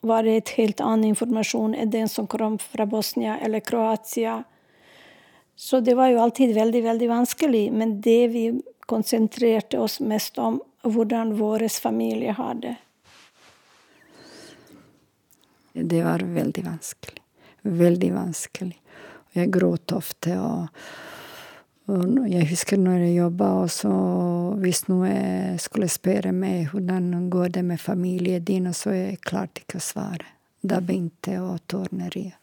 var 0.00 0.22
det 0.22 0.36
et 0.36 0.54
helt 0.58 0.80
annen 0.84 1.08
informasjon 1.12 1.74
enn 1.74 1.90
den 1.90 2.10
som 2.10 2.28
kom 2.30 2.58
fra 2.62 2.86
Bosnia 2.86 3.38
eller 3.42 3.64
Kroatia. 3.64 4.42
Så 5.56 5.80
det 5.80 5.96
var 5.98 6.12
jo 6.12 6.20
alltid 6.22 6.54
veldig, 6.54 6.82
veldig 6.84 7.08
vanskelig. 7.10 7.64
Men 7.72 8.00
det 8.00 8.28
vi 8.34 8.44
konsentrerte 8.86 9.80
oss 9.80 9.98
mest 10.00 10.38
om, 10.38 10.60
hvordan 10.94 11.34
vår 11.38 11.68
familie 11.82 12.32
har 12.32 12.54
det. 12.54 12.76
Det 15.72 16.02
var 16.02 16.20
veldig 16.20 16.64
vanskelig. 16.64 17.22
Veldig 17.62 18.12
vanskelig. 18.14 18.80
Jeg 19.32 19.52
gråt 19.52 19.92
ofte. 19.92 20.38
og, 20.40 20.68
og 21.86 22.26
jeg 22.28 22.48
husker 22.50 22.80
når 22.80 23.04
jeg 23.04 23.18
jobba, 23.18 23.52
og 23.62 23.70
så 23.70 23.92
hvis 24.58 24.86
noen 24.88 25.60
skulle 25.62 25.90
spørre 25.92 26.32
meg 26.32 26.72
hvordan 26.72 27.28
går 27.30 27.54
det 27.58 27.64
med 27.64 27.80
familien 27.80 28.44
din, 28.44 28.72
så 28.74 28.96
jeg 28.96 29.22
klarte 29.22 29.62
ikke 29.62 29.78
å 29.78 29.86
svare. 29.90 30.34
Da 30.60 30.80
begynte 30.82 31.36
jeg 31.36 31.44
å 31.44 31.56
tårneriet. 31.70 32.34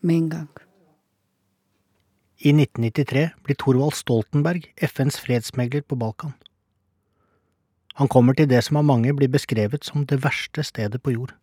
Med 0.00 0.16
en 0.16 0.28
gang. 0.32 0.69
I 2.40 2.54
1993 2.54 3.30
blir 3.44 3.56
Thorvald 3.60 3.92
Stoltenberg 3.92 4.70
FNs 4.80 5.18
fredsmegler 5.20 5.82
på 5.84 5.96
Balkan. 6.00 6.32
Han 8.00 8.08
kommer 8.08 8.32
til 8.32 8.46
det 8.48 8.62
som 8.64 8.78
av 8.80 8.86
mange 8.88 9.12
blir 9.12 9.28
beskrevet 9.28 9.84
som 9.84 10.06
det 10.08 10.22
verste 10.24 10.62
stedet 10.64 11.02
på 11.04 11.12
jord. 11.12 11.34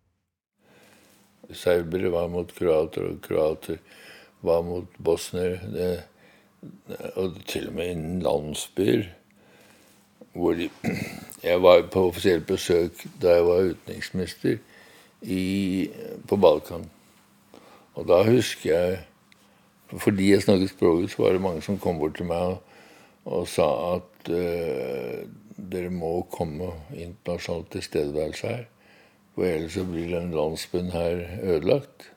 Serbere 1.54 2.10
var 2.10 2.32
mot 2.34 2.50
kroater, 2.50 3.12
og 3.12 3.20
kroater 3.22 3.78
var 4.42 4.64
mot 4.66 4.88
bosniere. 4.98 5.92
Og 7.14 7.38
til 7.46 7.68
og 7.70 7.76
med 7.78 7.92
innen 7.94 8.24
landsbyer. 8.26 9.06
De, 10.34 10.70
jeg 11.50 11.62
var 11.62 11.84
på 11.94 12.08
offisielt 12.08 12.48
besøk 12.50 13.06
da 13.22 13.36
jeg 13.36 13.46
var 13.46 13.70
utenriksminister 13.70 14.58
på 16.28 16.42
Balkan. 16.42 16.90
Og 17.94 18.10
da 18.10 18.24
husker 18.26 18.74
jeg 18.74 18.98
Fordi 19.96 20.32
jeg 20.32 20.44
snakket 20.44 20.74
språket, 20.74 21.12
så 21.12 21.24
var 21.24 21.36
det 21.36 21.42
mange 21.42 21.62
som 21.64 21.80
kom 21.80 22.00
bort 22.02 22.18
til 22.20 22.28
meg 22.28 22.56
og, 22.56 22.58
og 23.26 23.48
sa 23.48 23.68
at 23.96 24.32
uh, 24.32 25.22
dere 25.58 25.92
må 25.94 26.12
komme 26.32 26.74
internasjonal 26.92 27.64
tilstedeværelse 27.72 28.52
her. 28.52 28.66
For 29.36 29.48
ellers 29.48 29.78
så 29.78 29.86
blir 29.88 30.12
den 30.12 30.36
landsbyen 30.36 30.92
her 30.92 31.24
ødelagt. 31.44 32.12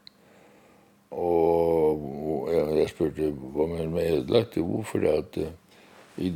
Og 1.10 2.50
jeg 2.50 2.90
spurte 2.90 3.30
hva 3.30 3.66
mener 3.66 3.86
du 3.86 3.94
med 3.94 4.12
ødelagt? 4.18 4.58
Jo, 4.58 4.82
fordi 4.86 5.14
at 5.14 5.40
uh, 5.44 5.50
i 6.18 6.34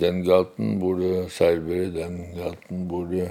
den 0.00 0.22
gaten 0.26 0.78
bor 0.80 0.98
det 0.98 1.30
serbere, 1.32 1.86
i 1.86 1.94
den 1.94 2.22
gaten 2.36 2.86
bor 2.88 3.06
det 3.10 3.28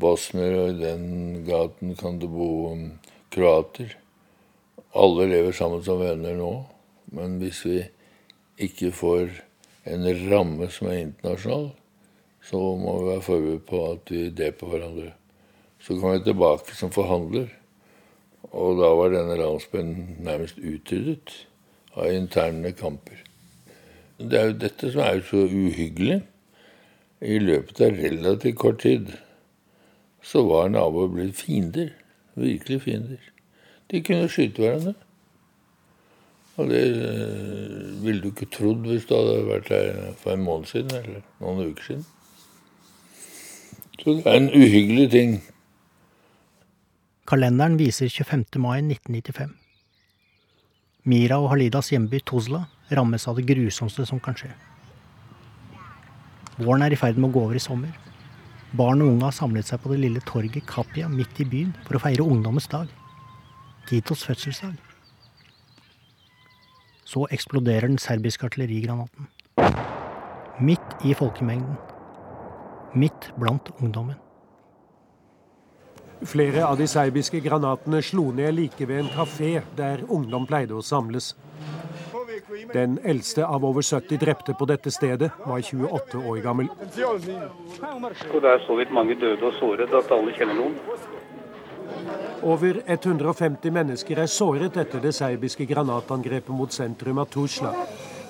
bosniere, 0.00 0.64
og 0.64 0.70
i 0.74 0.80
den 0.80 1.44
gaten 1.44 1.96
kan 1.98 2.20
det 2.20 2.30
bo 2.30 2.72
um, 2.72 2.86
kroater. 3.34 3.96
Alle 4.94 5.28
lever 5.30 5.54
sammen 5.54 5.84
som 5.86 6.00
venner 6.02 6.34
nå. 6.38 6.50
Men 7.14 7.38
hvis 7.42 7.62
vi 7.66 7.78
ikke 8.60 8.90
får 8.94 9.30
en 9.90 10.06
ramme 10.30 10.68
som 10.72 10.90
er 10.90 11.04
internasjonal, 11.04 11.70
så 12.44 12.58
må 12.80 12.96
vi 12.98 13.08
være 13.10 13.24
forberedt 13.26 13.66
på 13.68 13.80
at 13.92 14.12
vi 14.12 14.26
dreper 14.34 14.72
hverandre. 14.72 15.12
Så 15.80 15.96
kom 15.96 16.14
jeg 16.14 16.26
tilbake 16.26 16.76
som 16.76 16.92
forhandler, 16.92 17.48
og 18.50 18.80
da 18.80 18.90
var 18.96 19.14
denne 19.14 19.38
landsbyen 19.40 19.94
nærmest 20.24 20.58
utryddet 20.58 21.34
av 21.96 22.12
interne 22.12 22.72
kamper. 22.76 23.22
Det 24.20 24.36
er 24.36 24.50
jo 24.50 24.60
dette 24.60 24.92
som 24.92 25.04
er 25.04 25.22
så 25.24 25.46
uhyggelig. 25.48 26.20
I 27.20 27.36
løpet 27.40 27.80
av 27.84 27.96
relativt 28.00 28.58
kort 28.60 28.80
tid 28.84 29.10
så 30.24 30.42
var 30.48 30.72
naboer 30.72 31.10
blitt 31.12 31.36
fiender. 31.40 31.92
Virkelig 32.36 32.82
fiender. 32.84 33.20
De 33.90 34.02
kunne 34.06 34.28
skyte 34.30 34.62
hverandre. 34.62 34.94
Og 36.60 36.68
det 36.70 36.80
eh, 36.80 38.02
ville 38.04 38.20
du 38.22 38.30
ikke 38.30 38.50
trodd 38.52 38.84
hvis 38.88 39.06
du 39.08 39.14
hadde 39.16 39.36
vært 39.48 39.70
her 39.72 40.00
for 40.20 40.34
en 40.34 40.44
måned 40.44 40.68
siden 40.70 40.92
eller 40.98 41.22
noen 41.40 41.70
uker 41.72 41.86
siden. 41.86 42.04
Så 44.00 44.16
det 44.16 44.26
er 44.26 44.38
en 44.40 44.52
uhyggelig 44.56 45.08
ting. 45.12 45.34
Kalenderen 47.28 47.78
viser 47.78 48.08
25. 48.08 48.44
mai 48.58 48.80
1995. 48.80 49.56
Mira 51.04 51.38
og 51.40 51.50
Halidas 51.52 51.92
hjemby 51.92 52.20
Tuzla 52.26 52.64
rammes 52.96 53.26
av 53.28 53.38
det 53.38 53.46
grusomste 53.48 54.04
som 54.08 54.20
kan 54.20 54.36
skje. 54.36 54.50
Våren 56.60 56.84
er 56.84 56.92
i 56.92 56.98
ferd 57.00 57.16
med 57.16 57.30
å 57.30 57.34
gå 57.36 57.44
over 57.46 57.56
i 57.56 57.62
sommer. 57.62 57.92
Barn 58.76 59.00
og 59.02 59.14
unge 59.14 59.28
har 59.28 59.36
samlet 59.36 59.68
seg 59.68 59.80
på 59.82 59.92
det 59.92 60.02
lille 60.02 60.20
torget 60.28 60.66
Kapia 60.68 61.08
midt 61.08 61.40
i 61.40 61.48
byen 61.48 61.72
for 61.86 61.96
å 61.96 62.02
feire 62.02 62.26
ungdommens 62.26 62.68
dag. 62.70 62.90
Titos 63.90 64.26
fødselsdag. 64.26 64.72
Så 67.04 67.26
eksploderer 67.30 67.80
den 67.80 67.98
serbiske 67.98 68.44
artillerigranaten. 68.44 69.26
Midt 70.60 71.04
i 71.04 71.14
folkemengden. 71.14 71.74
Midt 72.94 73.34
blant 73.40 73.70
ungdommen. 73.82 74.14
Flere 76.22 76.64
av 76.68 76.78
de 76.78 76.86
serbiske 76.86 77.40
granatene 77.40 78.02
slo 78.02 78.30
ned 78.30 78.52
like 78.52 78.88
ved 78.88 78.98
en 79.00 79.10
kafé 79.10 79.60
der 79.76 80.04
ungdom 80.08 80.46
pleide 80.46 80.78
å 80.78 80.82
samles. 80.86 81.34
Den 82.72 82.98
eldste 83.02 83.46
av 83.46 83.64
over 83.64 83.82
70 83.82 84.22
drepte 84.22 84.54
på 84.54 84.70
dette 84.70 84.90
stedet 84.94 85.32
var 85.46 85.58
28 85.58 86.22
år 86.30 86.38
gammel. 86.46 86.70
Og 86.70 88.40
det 88.42 88.54
er 88.54 88.62
så 88.66 88.78
vidt 88.78 88.94
mange 88.94 89.18
døde 89.18 89.50
og 89.50 89.58
såret 89.58 89.90
at 89.90 90.14
alle 90.14 90.38
kjenner 90.38 90.54
noen. 90.62 90.78
Over 92.42 92.82
150 92.86 93.70
mennesker 93.70 94.18
er 94.18 94.26
såret 94.26 94.76
etter 94.80 95.02
det 95.04 95.12
serbiske 95.12 95.66
granatangrepet 95.68 96.54
mot 96.56 96.72
sentrum 96.72 97.18
av 97.20 97.28
Tuzla. 97.28 97.74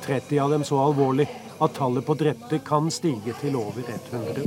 30 0.02 0.38
av 0.42 0.50
dem 0.50 0.64
så 0.64 0.80
alvorlig 0.82 1.28
at 1.60 1.74
tallet 1.76 2.06
på 2.06 2.16
drepte 2.18 2.58
kan 2.66 2.90
stige 2.90 3.36
til 3.38 3.56
over 3.60 3.86
100. 3.86 4.46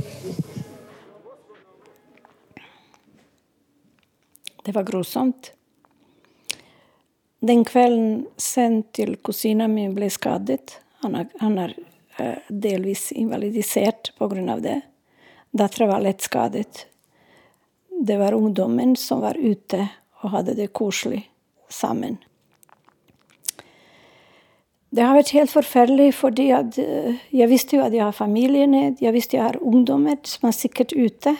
Det 4.64 4.72
var 4.72 4.84
grusomt. 4.84 5.52
Den 7.40 7.64
kvelden 7.64 8.26
sendt 8.36 8.92
til 8.96 9.16
kusina 9.16 9.68
mi 9.68 9.88
ble 9.92 10.10
skadet. 10.12 10.78
Han 11.04 11.16
er, 11.20 11.28
han 11.40 11.58
er 11.60 11.76
uh, 12.20 12.40
delvis 12.48 13.12
invalidisert 13.12 14.12
pga. 14.18 14.56
det. 14.60 14.80
Dattera 15.52 15.86
var 15.86 16.00
lett 16.00 16.20
skadet. 16.20 16.86
Det 18.04 18.18
var 18.20 18.36
ungdommen 18.36 18.96
som 19.00 19.22
var 19.24 19.38
ute 19.40 19.86
og 20.20 20.34
hadde 20.34 20.54
det 20.58 20.72
koselig 20.76 21.22
sammen. 21.72 22.18
Det 24.94 25.02
har 25.02 25.16
vært 25.16 25.32
helt 25.34 25.50
forferdelig, 25.50 26.10
fordi 26.14 26.50
uh, 26.52 27.24
jeg 27.32 27.50
visste 27.50 27.78
jo 27.78 27.82
at 27.86 27.96
jeg 27.96 28.04
har 28.04 28.14
familiene. 28.14 28.92
Jeg 29.00 29.16
visste 29.16 29.38
jeg 29.38 29.46
har 29.46 29.58
ungdommer 29.58 30.20
som 30.28 30.50
er 30.50 30.54
sikkert 30.54 30.92
ute. 30.92 31.34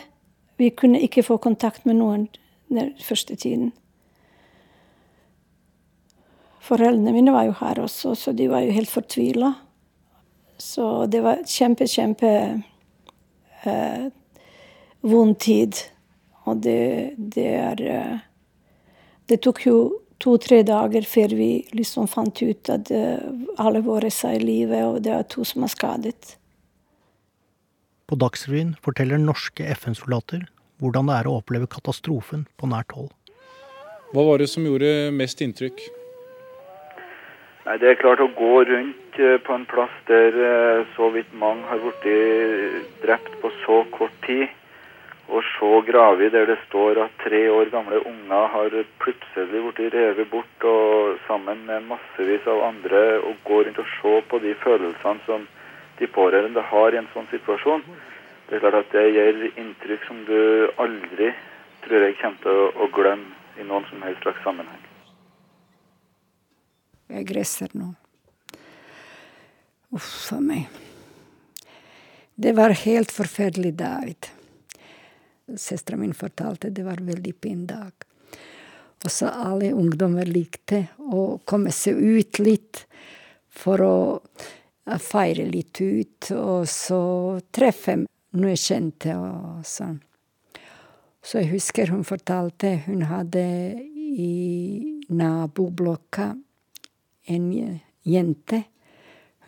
Vi 0.56 0.72
kunne 0.72 1.02
ikke 1.04 1.26
få 1.26 1.36
kontakt 1.36 1.84
med 1.84 2.00
noen 2.00 2.26
den 2.72 2.94
første 3.04 3.36
tiden. 3.36 3.72
Foreldrene 6.64 7.12
mine 7.12 7.32
var 7.34 7.44
jo 7.44 7.58
her 7.60 7.84
også, 7.84 8.16
så 8.16 8.32
de 8.32 8.48
var 8.48 8.64
jo 8.64 8.72
helt 8.72 8.90
fortvila. 8.90 9.52
Så 10.58 11.06
det 11.12 11.20
var 11.20 11.44
kjempe, 11.44 11.86
kjempe 11.90 12.30
eh, 13.68 14.06
vond 15.04 15.36
tid. 15.38 15.76
Og 16.50 16.60
det, 16.64 17.14
det 17.16 17.50
er 17.56 17.84
eh, 17.88 18.16
Det 19.28 19.40
tok 19.40 19.62
jo 19.64 19.76
to-tre 20.20 20.62
dager 20.66 21.06
før 21.08 21.32
vi 21.36 21.50
liksom 21.72 22.08
fant 22.08 22.42
ut 22.42 22.70
at 22.72 22.90
eh, 22.92 23.24
alle 23.60 23.80
våre 23.84 24.10
sa 24.12 24.34
i 24.34 24.40
live, 24.42 24.80
og 24.84 25.02
det 25.04 25.12
er 25.14 25.28
to 25.28 25.44
som 25.48 25.64
er 25.64 25.72
skadet. 25.72 26.36
På 28.04 28.18
Dagsrevyen 28.20 28.74
forteller 28.84 29.20
norske 29.20 29.64
FN-soldater 29.78 30.44
hvordan 30.82 31.08
det 31.08 31.16
er 31.16 31.28
å 31.30 31.38
oppleve 31.38 31.70
katastrofen 31.70 32.44
på 32.60 32.68
nært 32.68 32.92
hold. 32.92 33.12
Hva 34.12 34.24
var 34.28 34.42
det 34.42 34.50
som 34.52 34.66
gjorde 34.66 35.10
mest 35.16 35.40
inntrykk? 35.40 35.80
Nei, 37.64 37.78
Det 37.80 37.88
er 37.88 38.02
klart 38.02 38.20
å 38.20 38.28
gå 38.36 38.58
rundt 38.68 39.16
eh, 39.16 39.38
på 39.40 39.56
en 39.56 39.64
plass 39.70 39.94
der 40.10 40.36
så 40.98 41.08
vidt 41.14 41.32
mange 41.32 41.64
har 41.70 41.80
blitt 41.80 42.92
drept 43.00 43.40
på 43.40 43.50
så 43.64 43.80
kort 43.96 44.20
tid, 44.26 44.52
og 45.34 45.42
se 45.50 45.70
graver 45.88 46.30
der 46.30 46.46
det 46.46 46.58
står 46.68 47.00
at 47.02 47.14
tre 47.24 47.40
år 47.50 47.70
gamle 47.72 47.98
unger 48.06 48.50
har 48.52 48.74
plutselig 49.02 49.62
blitt 49.76 49.94
revet 49.94 50.30
bort, 50.30 50.66
og 50.74 51.18
sammen 51.26 51.64
med 51.66 51.88
massevis 51.90 52.46
av 52.46 52.62
andre, 52.68 53.02
og 53.26 53.40
gå 53.48 53.62
rundt 53.66 53.80
og 53.82 53.88
se 53.96 54.14
på 54.30 54.38
de 54.44 54.54
følelsene 54.62 55.26
som 55.26 55.48
de 55.98 56.06
pårørende 56.06 56.62
har 56.70 56.94
i 56.94 57.00
en 57.00 57.10
sånn 57.14 57.26
situasjon. 57.32 57.82
Det 58.46 58.56
er 58.56 58.62
klart 58.62 58.78
at 58.82 58.94
det 58.94 59.04
gir 59.16 59.42
inntrykk 59.50 60.06
som 60.06 60.22
du 60.28 60.38
aldri 60.78 61.32
tror 61.84 62.06
jeg 62.06 62.16
kommer 62.20 62.40
til 62.44 62.62
å, 62.84 62.88
glemme 62.94 63.60
i 63.60 63.66
noen 63.66 63.84
som 63.90 64.02
helst 64.06 64.22
slags 64.24 64.42
sammenheng. 64.46 64.86
Jeg 67.14 67.26
gresser 67.28 67.74
nå. 67.76 67.90
Uff 69.94 70.32
a 70.34 70.40
meg. 70.42 70.70
Det 72.34 72.54
var 72.56 72.74
helt 72.84 73.12
forferdelig, 73.14 73.76
David. 73.78 74.30
Søstera 75.56 75.98
mi 76.00 76.08
fortalte 76.16 76.70
det 76.72 76.84
var 76.86 77.00
en 77.00 77.12
veldig 77.12 77.34
fin 77.42 77.66
dag. 77.68 77.92
Og 79.04 79.12
så 79.12 79.28
alle 79.28 79.74
ungdommer 79.76 80.24
likte 80.24 80.86
å 80.96 81.38
komme 81.44 81.72
seg 81.74 82.00
ut 82.00 82.40
litt 82.40 82.86
for 83.52 83.84
å 83.84 83.96
feire 85.00 85.44
litt 85.48 85.80
ut, 85.80 86.30
og 86.32 86.64
så 86.68 87.02
treffe 87.52 87.98
noen 88.00 88.58
kjente 88.58 89.14
og 89.16 89.64
sånn. 89.68 90.00
Så 91.24 91.40
jeg 91.40 91.54
husker 91.54 91.92
hun 91.92 92.04
fortalte 92.04 92.74
hun 92.84 93.06
hadde 93.08 93.44
i 93.80 95.00
naboblokka 95.08 96.34
en 97.32 97.46
jente. 98.04 98.60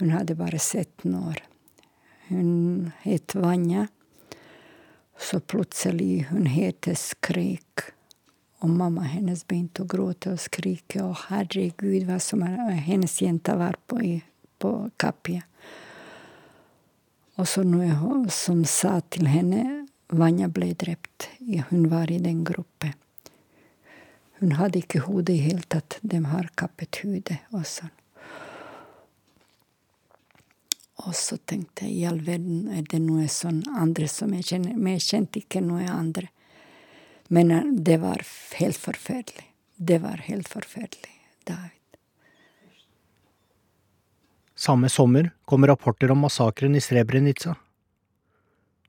Hun 0.00 0.12
hadde 0.12 0.36
bare 0.36 0.60
17 0.60 1.12
år. 1.16 1.42
Hun 2.28 2.92
het 3.04 3.36
Vanja. 3.36 3.86
Så 5.18 5.40
plutselig 5.40 6.26
hun 6.30 6.46
het 6.46 6.88
Skrik. 6.98 7.92
Og 8.64 8.70
mamma 8.72 9.04
hennes 9.04 9.44
begynte 9.44 9.84
å 9.84 9.88
gråte 9.88 10.32
og 10.32 10.40
skrike. 10.40 11.02
Og 11.04 11.26
herregud, 11.28 12.06
hva 12.08 12.18
som 12.22 12.44
er 12.46 12.78
Hennes 12.86 13.18
jente 13.20 13.56
var 13.56 13.76
på, 13.86 14.00
på 14.58 14.72
Kappia. 14.96 15.44
Og 17.36 17.48
så 17.48 17.66
noe 17.68 18.30
som 18.32 18.64
sa 18.64 19.00
til 19.12 19.28
henne 19.28 19.64
Vanja 20.06 20.46
ble 20.48 20.70
drept. 20.78 21.28
Hun 21.70 21.88
var 21.90 22.10
i 22.14 22.20
den 22.22 22.44
gruppen. 22.46 22.94
Hun 24.38 24.52
hadde 24.54 24.78
ikke 24.78 25.02
hodet 25.02 25.34
i 25.34 25.44
hele 25.48 25.64
tatt. 25.66 25.98
De 26.02 26.20
har 26.30 26.52
kappet 26.54 27.00
hodet 27.02 27.40
og 27.50 27.64
sånn. 27.66 27.90
Og 31.06 31.14
så 31.14 31.38
tenkte 31.38 31.86
jeg 31.86 32.00
i 32.00 32.06
all 32.08 32.18
verden, 32.26 32.66
er 32.74 32.82
det 32.90 32.98
noe 33.04 33.28
sånn 33.30 33.62
andre 33.78 34.08
som 34.10 34.32
jeg 34.34 34.48
kjenner 34.48 34.74
Men 34.74 34.96
jeg 34.96 35.06
kjente 35.06 35.42
ikke 35.42 35.62
noe 35.62 35.86
andre. 35.90 36.30
Men 37.30 37.52
eh, 37.54 37.68
det 37.88 38.00
var 38.02 38.24
helt 38.58 38.78
forferdelig. 38.78 39.46
Det 39.76 40.00
var 40.02 40.24
helt 40.26 40.48
forferdelig, 40.48 41.12
David. 41.46 41.72
Samme 44.56 44.88
sommer 44.88 45.30
kom 45.44 45.66
rapporter 45.68 46.10
om 46.10 46.22
massakren 46.24 46.74
i 46.78 46.80
Srebrenica. 46.80 47.54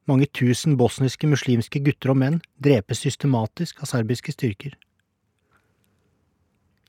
Mange 0.07 0.29
tusen 0.31 0.77
bosniske 0.79 1.27
muslimske 1.27 1.81
gutter 1.83 2.13
og 2.13 2.21
menn 2.21 2.37
drepes 2.63 3.03
systematisk 3.03 3.81
av 3.83 3.91
serbiske 3.91 4.31
styrker. 4.31 4.77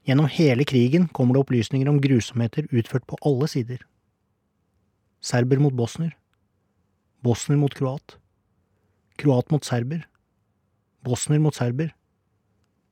Gjennom 0.06 0.30
hele 0.30 0.64
krigen 0.64 1.08
kommer 1.12 1.34
det 1.34 1.42
opplysninger 1.42 1.90
om 1.90 1.98
grusomheter 2.00 2.70
utført 2.70 3.04
på 3.10 3.18
alle 3.26 3.50
sider. 3.50 3.82
Serber 5.20 5.58
mot 5.58 5.74
bosner. 5.74 6.14
Bosner 7.22 7.58
mot 7.58 7.74
kroat. 7.74 8.18
Kroat 9.18 9.50
mot 9.50 9.64
serber. 9.64 10.04
Bosner 11.02 11.40
mot 11.42 11.54
serber. 11.54 11.94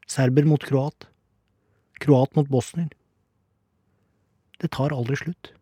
Serber 0.07 0.47
mot 0.47 0.63
kroat. 0.63 1.07
Kroat 2.03 2.35
mot 2.35 2.49
bosner. 2.49 2.89
Det 4.59 4.73
tar 4.73 4.95
aldri 4.95 5.17
slutt. 5.21 5.53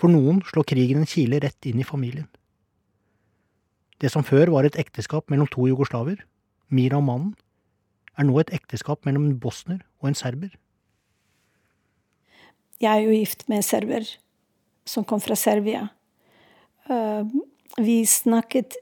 For 0.00 0.10
noen 0.10 0.40
slår 0.48 0.66
krigen 0.72 1.02
en 1.02 1.08
kile 1.08 1.40
rett 1.44 1.68
inn 1.68 1.80
i 1.80 1.86
familien. 1.86 2.28
Det 4.00 4.10
som 4.10 4.26
før 4.26 4.50
var 4.56 4.66
et 4.66 4.78
ekteskap 4.80 5.30
mellom 5.30 5.48
to 5.50 5.68
jugoslaver, 5.70 6.18
Mira 6.68 6.98
og 6.98 7.06
mannen, 7.06 7.32
er 8.18 8.26
nå 8.26 8.38
et 8.40 8.52
ekteskap 8.56 9.04
mellom 9.06 9.28
en 9.28 9.38
bosner 9.38 9.82
og 10.00 10.10
en 10.10 10.18
serber. 10.18 10.50
Jeg 12.82 12.90
er 12.90 13.04
jo 13.06 13.14
gift 13.14 13.46
med 13.48 13.60
en 13.60 13.66
serber 13.66 14.08
som 14.84 15.04
kom 15.04 15.20
fra 15.20 15.36
Serbia. 15.36 15.88
Uh, 16.90 17.26
vi 17.78 18.06
snakket 18.06 18.76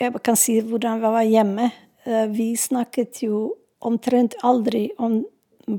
Jeg 0.00 0.10
kan 0.26 0.36
si 0.36 0.58
hvordan 0.60 0.98
vi 0.98 1.10
var 1.14 1.28
hjemme. 1.28 1.70
Uh, 2.06 2.26
vi 2.32 2.56
snakket 2.56 3.22
jo 3.22 3.54
omtrent 3.84 4.34
aldri 4.42 4.88
om 4.98 5.22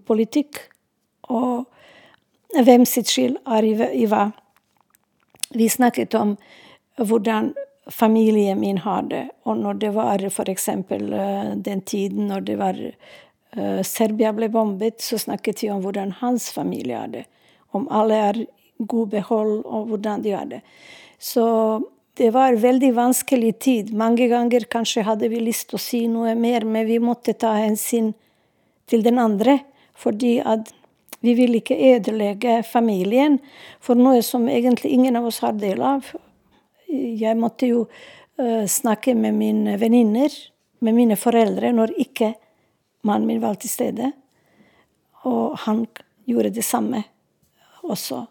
politikk 0.08 0.62
og 1.28 1.65
hvem 2.56 2.86
sitt 2.88 3.10
skyld 3.12 3.39
er 3.49 3.65
i 3.65 4.06
hva. 4.08 4.30
Vi 5.51 5.67
snakket 5.69 6.15
om 6.15 6.36
hvordan 6.95 7.54
familien 7.91 8.60
min 8.60 8.78
har 8.86 9.04
det. 9.10 9.25
Og 9.43 9.58
når 9.58 9.82
det 9.82 9.91
var 9.97 10.23
f.eks. 10.30 10.69
Uh, 10.69 11.56
den 11.58 11.82
tiden 11.82 12.30
når 12.30 12.49
det 12.49 12.60
var 12.62 12.82
Serbia 13.88 14.34
ble 14.36 14.49
bombet, 14.51 14.99
så 14.99 15.15
snakket 15.15 15.62
vi 15.63 15.69
om 15.71 15.80
hvordan 15.80 16.10
hans 16.19 16.49
familie 16.51 16.97
har 16.99 17.08
det. 17.08 17.21
Om 17.75 17.89
alle 17.91 18.21
er 18.29 18.39
god 18.77 19.11
behold, 19.11 19.59
og 19.65 19.91
hvordan 19.91 20.23
de 20.23 20.33
har 20.35 20.47
det. 20.49 20.61
Så 21.19 21.45
det 22.15 22.31
var 22.31 22.55
veldig 22.55 22.93
vanskelig 22.95 23.59
tid. 23.59 23.93
Mange 23.93 24.27
ganger 24.31 24.67
kanskje 24.71 25.03
hadde 25.03 25.29
vi 25.31 25.41
lyst 25.43 25.69
til 25.69 25.79
å 25.79 25.83
si 25.83 26.01
noe 26.07 26.35
mer, 26.39 26.63
men 26.63 26.88
vi 26.88 26.99
måtte 27.03 27.35
ta 27.35 27.55
hensyn 27.59 28.13
til 28.88 29.03
den 29.03 29.19
andre. 29.19 29.59
Fordi 29.95 30.38
at 30.39 30.71
vi 31.25 31.33
vil 31.35 31.57
ikke 31.57 31.77
ødelegge 31.95 32.59
familien 32.67 33.39
for 33.83 33.99
noe 33.99 34.21
som 34.23 34.47
egentlig 34.51 34.93
ingen 34.95 35.15
av 35.19 35.27
oss 35.27 35.41
har 35.43 35.55
del 35.59 35.81
av. 35.83 36.07
Jeg 36.88 37.35
måtte 37.39 37.71
jo 37.71 37.85
uh, 37.88 38.65
snakke 38.69 39.15
med 39.17 39.35
mine 39.35 39.75
venninner, 39.81 40.31
med 40.79 40.95
mine 40.95 41.17
foreldre, 41.19 41.71
når 41.73 41.95
ikke 41.99 42.35
mannen 43.07 43.27
min 43.27 43.43
var 43.43 43.57
til 43.59 43.71
stede. 43.71 44.11
Og 45.25 45.57
han 45.65 45.83
gjorde 46.29 46.53
det 46.53 46.63
samme 46.67 47.03
også. 47.93 48.25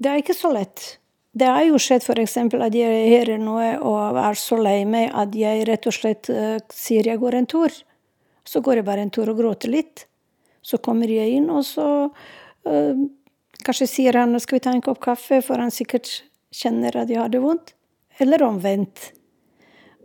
Det 0.00 0.10
er 0.10 0.22
ikke 0.22 0.36
så 0.36 0.52
lett. 0.54 0.84
Det 1.30 1.46
har 1.46 1.62
jo 1.62 1.78
skjedd 1.78 2.02
f.eks. 2.02 2.36
at 2.42 2.74
jeg 2.74 3.10
hører 3.12 3.38
noe 3.38 3.68
og 3.86 4.18
er 4.18 4.38
så 4.38 4.58
lei 4.58 4.82
meg 4.88 5.12
at 5.14 5.36
jeg 5.38 5.66
rett 5.68 5.86
og 5.86 5.94
slett 5.94 6.30
uh, 6.32 6.56
sier 6.74 7.06
jeg 7.06 7.20
går 7.22 7.38
en 7.38 7.50
tur. 7.50 7.74
Så 8.42 8.62
går 8.64 8.80
jeg 8.80 8.88
bare 8.88 9.04
en 9.06 9.12
tur 9.14 9.30
og 9.30 9.38
gråter 9.38 9.70
litt. 9.70 10.06
Så 10.62 10.80
kommer 10.82 11.08
jeg 11.08 11.36
inn, 11.38 11.46
og 11.54 11.62
så 11.64 11.86
uh, 12.10 13.04
kanskje 13.62 13.88
sier 13.88 14.18
han 14.18 14.34
skal 14.42 14.58
vi 14.58 14.64
ta 14.64 14.74
en 14.74 14.82
kopp 14.84 14.98
kaffe, 15.04 15.38
for 15.44 15.62
han 15.62 15.70
sikkert 15.72 16.10
kjenner 16.50 16.98
at 16.98 17.12
jeg 17.12 17.22
har 17.22 17.30
det 17.30 17.44
vondt. 17.44 17.76
Eller 18.20 18.42
omvendt. 18.44 19.12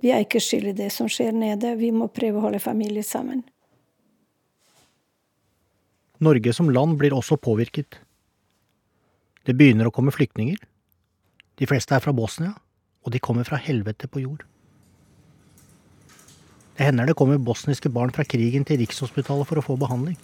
Vi 0.03 0.13
er 0.13 0.21
ikke 0.23 0.43
skyld 0.43 0.69
i 0.69 0.77
det 0.77 0.91
som 0.93 1.09
skjer 1.09 1.33
nede. 1.33 1.73
Vi 1.79 1.89
må 1.91 2.11
prøve 2.13 2.38
å 2.38 2.45
holde 2.45 2.61
familie 2.61 3.03
sammen. 3.03 3.41
Norge 6.23 6.53
som 6.55 6.69
land 6.69 6.99
blir 7.01 7.15
også 7.15 7.39
påvirket. 7.41 7.97
Det 9.45 9.53
begynner 9.53 9.89
å 9.89 9.93
komme 9.93 10.13
flyktninger. 10.13 10.58
De 11.55 11.67
fleste 11.69 11.93
er 11.95 12.01
fra 12.03 12.13
Bosnia, 12.15 12.55
og 13.05 13.13
de 13.13 13.21
kommer 13.21 13.45
fra 13.47 13.60
helvete 13.62 14.10
på 14.10 14.23
jord. 14.23 14.41
Det 16.75 16.84
hender 16.89 17.08
det 17.08 17.15
kommer 17.15 17.38
bosniske 17.39 17.91
barn 17.93 18.12
fra 18.12 18.25
krigen 18.27 18.65
til 18.67 18.81
Rikshospitalet 18.81 19.47
for 19.47 19.62
å 19.62 19.63
få 19.63 19.77
behandling. 19.79 20.17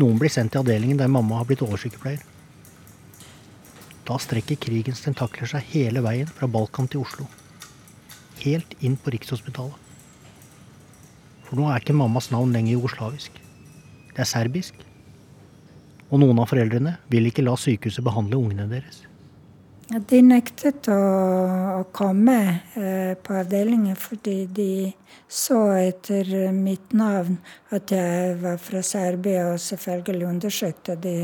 Noen 0.00 0.18
blir 0.20 0.32
sendt 0.32 0.52
til 0.52 0.64
avdelingen 0.64 0.98
der 1.00 1.12
mamma 1.12 1.38
har 1.38 1.48
blitt 1.48 1.62
oversykepleier. 1.64 2.20
Da 4.08 4.18
strekker 4.18 4.58
krigens 4.60 5.00
tentakler 5.04 5.48
seg 5.48 5.64
hele 5.70 6.02
veien 6.04 6.28
fra 6.28 6.50
Balkan 6.50 6.90
til 6.90 7.04
Oslo. 7.04 7.28
Helt 8.42 8.74
inn 8.84 8.98
på 8.98 9.14
Rikshospitalet. 9.14 9.76
For 11.46 11.58
nå 11.58 11.70
er 11.70 11.80
ikke 11.82 11.96
mammas 11.96 12.30
navn 12.34 12.52
lenger 12.54 12.76
jugoslavisk. 12.76 13.38
Det 14.10 14.24
er 14.26 14.28
serbisk. 14.28 14.89
Og 16.10 16.18
noen 16.18 16.42
av 16.42 16.50
foreldrene 16.50 16.96
vil 17.10 17.30
ikke 17.30 17.44
la 17.46 17.54
sykehuset 17.58 18.04
behandle 18.04 18.38
ungene 18.38 18.66
deres. 18.70 19.04
De 19.90 20.20
nektet 20.22 20.86
å, 20.86 20.98
å 21.80 21.86
komme 21.94 22.36
eh, 22.78 23.16
på 23.18 23.34
avdelingen 23.40 23.96
fordi 23.98 24.44
de 24.54 24.92
så 25.26 25.64
etter 25.80 26.52
mitt 26.54 26.92
navn 26.94 27.40
at 27.74 27.90
jeg 27.90 28.36
var 28.38 28.60
fra 28.62 28.84
Serbia, 28.86 29.48
og 29.50 29.58
selvfølgelig 29.62 30.28
undersøkte 30.28 30.94
de 31.02 31.16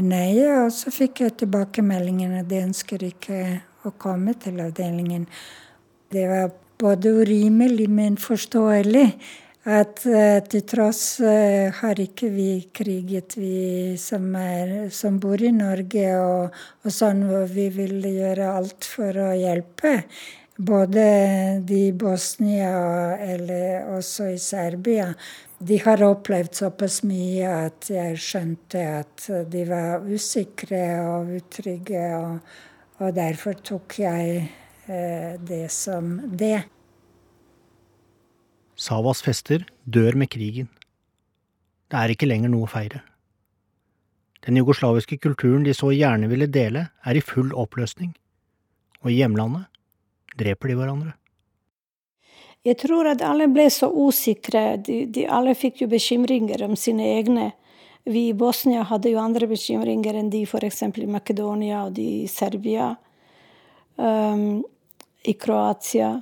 nøye. 0.00 0.48
Og 0.64 0.72
så 0.72 0.92
fikk 0.94 1.24
jeg 1.26 1.36
tilbakemeldingen 1.42 2.38
at 2.40 2.48
de 2.48 2.62
ønsker 2.70 3.04
ikke 3.04 3.42
å 3.84 3.92
komme 4.00 4.32
til 4.40 4.60
avdelingen. 4.64 5.28
Det 6.12 6.24
var 6.28 6.50
både 6.80 7.12
urimelig, 7.20 7.88
men 7.92 8.16
forståelig 8.20 9.06
at 9.70 10.02
uh, 10.08 10.40
til 10.50 10.64
tross 10.68 11.20
uh, 11.22 11.70
har 11.80 12.00
ikke 12.02 12.30
vi 12.34 12.50
kriget, 12.74 13.36
vi 13.38 13.96
som, 14.00 14.26
er, 14.36 14.90
som 14.94 15.20
bor 15.22 15.40
i 15.40 15.52
Norge, 15.54 16.06
og, 16.18 16.56
og 16.84 16.94
sånn 16.94 17.22
vi 17.52 17.68
vil 17.74 18.02
gjøre 18.04 18.50
alt 18.50 18.88
for 18.88 19.16
å 19.28 19.30
hjelpe. 19.38 20.00
Både 20.60 21.04
de 21.64 21.86
i 21.86 21.92
Bosnia 21.96 23.16
eller 23.16 23.94
også 23.96 24.26
i 24.34 24.40
Serbia. 24.42 25.06
De 25.56 25.78
har 25.80 26.02
opplevd 26.04 26.58
såpass 26.58 26.98
mye 27.08 27.48
at 27.68 27.88
jeg 27.92 28.18
skjønte 28.20 28.82
at 28.98 29.24
de 29.52 29.64
var 29.68 30.04
usikre 30.04 30.82
og 31.04 31.32
utrygge, 31.38 32.04
og, 32.16 32.52
og 33.00 33.16
derfor 33.16 33.56
tok 33.64 33.98
jeg 34.02 34.36
eh, 34.88 35.40
det 35.40 35.66
som 35.72 36.12
det. 36.28 36.62
Savas 38.80 39.20
fester 39.20 39.66
dør 39.84 40.16
med 40.16 40.30
krigen. 40.32 40.70
Det 41.90 41.98
er 42.00 42.12
ikke 42.14 42.28
lenger 42.30 42.52
noe 42.52 42.64
å 42.64 42.70
feire. 42.70 43.02
Den 44.46 44.56
jugoslaviske 44.56 45.18
kulturen 45.20 45.66
de 45.66 45.74
så 45.76 45.90
gjerne 45.92 46.30
ville 46.30 46.48
dele, 46.48 46.86
er 47.04 47.18
i 47.18 47.20
full 47.20 47.52
oppløsning, 47.52 48.14
og 49.04 49.10
i 49.12 49.18
hjemlandet 49.18 49.68
dreper 50.40 50.72
de 50.72 50.78
hverandre. 50.78 51.12
Jeg 52.64 52.76
tror 52.80 53.08
at 53.08 53.24
alle 53.24 53.48
ble 53.52 53.66
så 53.72 53.88
usikre. 53.88 54.78
De, 54.84 55.02
de 55.12 55.26
alle 55.28 55.54
fikk 55.56 55.84
jo 55.84 55.90
bekymringer 55.92 56.64
om 56.64 56.76
sine 56.76 57.06
egne. 57.18 57.50
Vi 58.08 58.26
i 58.30 58.36
Bosnia 58.36 58.86
hadde 58.88 59.12
jo 59.12 59.20
andre 59.20 59.48
bekymringer 59.48 60.16
enn 60.16 60.32
de 60.32 60.42
f.eks. 60.48 60.82
i 60.88 61.08
Makedonia 61.08 61.86
og 61.86 61.94
de 61.96 62.06
i 62.22 62.28
Serbia. 62.28 62.94
Um, 63.96 64.60
I 65.24 65.36
Kroatia. 65.36 66.14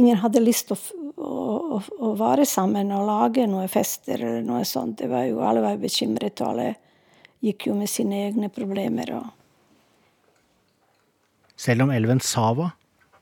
Ingen 0.00 0.20
hadde 0.22 0.40
lyst 0.40 0.70
til 0.70 0.78
å, 0.78 0.80
å, 1.20 1.80
å, 1.80 2.12
være 2.16 2.46
sammen 2.48 2.92
og 2.96 3.08
lage 3.08 3.44
noen 3.50 3.68
fester 3.68 4.16
eller 4.16 4.44
noe 4.46 4.62
sånt. 4.68 4.98
Det 5.02 5.10
var 5.10 5.26
jo, 5.28 5.42
alle 5.44 5.64
var 5.64 5.80
bekymret, 5.80 6.40
og 6.40 6.54
alle 6.54 6.68
gikk 7.44 7.68
jo 7.68 7.76
med 7.76 7.90
sine 7.90 8.24
egne 8.28 8.48
problemer. 8.52 9.12
Og... 9.18 9.26
Selv 11.60 11.84
om 11.84 11.92
elven 11.92 12.22
Sava, 12.24 12.70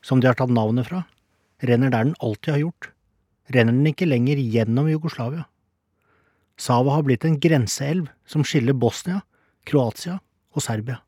som 0.04 0.22
de 0.22 0.30
har 0.30 0.38
tatt 0.38 0.54
navnet 0.54 0.86
fra, 0.90 1.02
renner 1.66 1.90
der 1.90 2.06
den 2.06 2.16
alltid 2.22 2.54
har 2.54 2.62
gjort, 2.68 2.90
renner 3.54 3.74
den 3.74 3.90
ikke 3.90 4.08
lenger 4.08 4.38
gjennom 4.38 4.90
Jugoslavia. 4.92 5.48
Sava 6.58 6.96
har 6.96 7.04
blitt 7.06 7.26
en 7.26 7.38
grenseelv 7.38 8.08
som 8.26 8.46
skiller 8.46 8.74
Bosnia, 8.74 9.22
Kroatia 9.66 10.18
og 10.54 10.62
Serbia. 10.64 11.00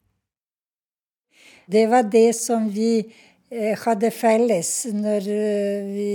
Det 1.70 1.86
var 1.90 2.06
det 2.10 2.32
som 2.38 2.66
vi 2.74 3.04
hadde 3.50 4.12
felles 4.14 4.68
når 4.94 5.26
eh, 5.26 5.88
vi 5.90 6.12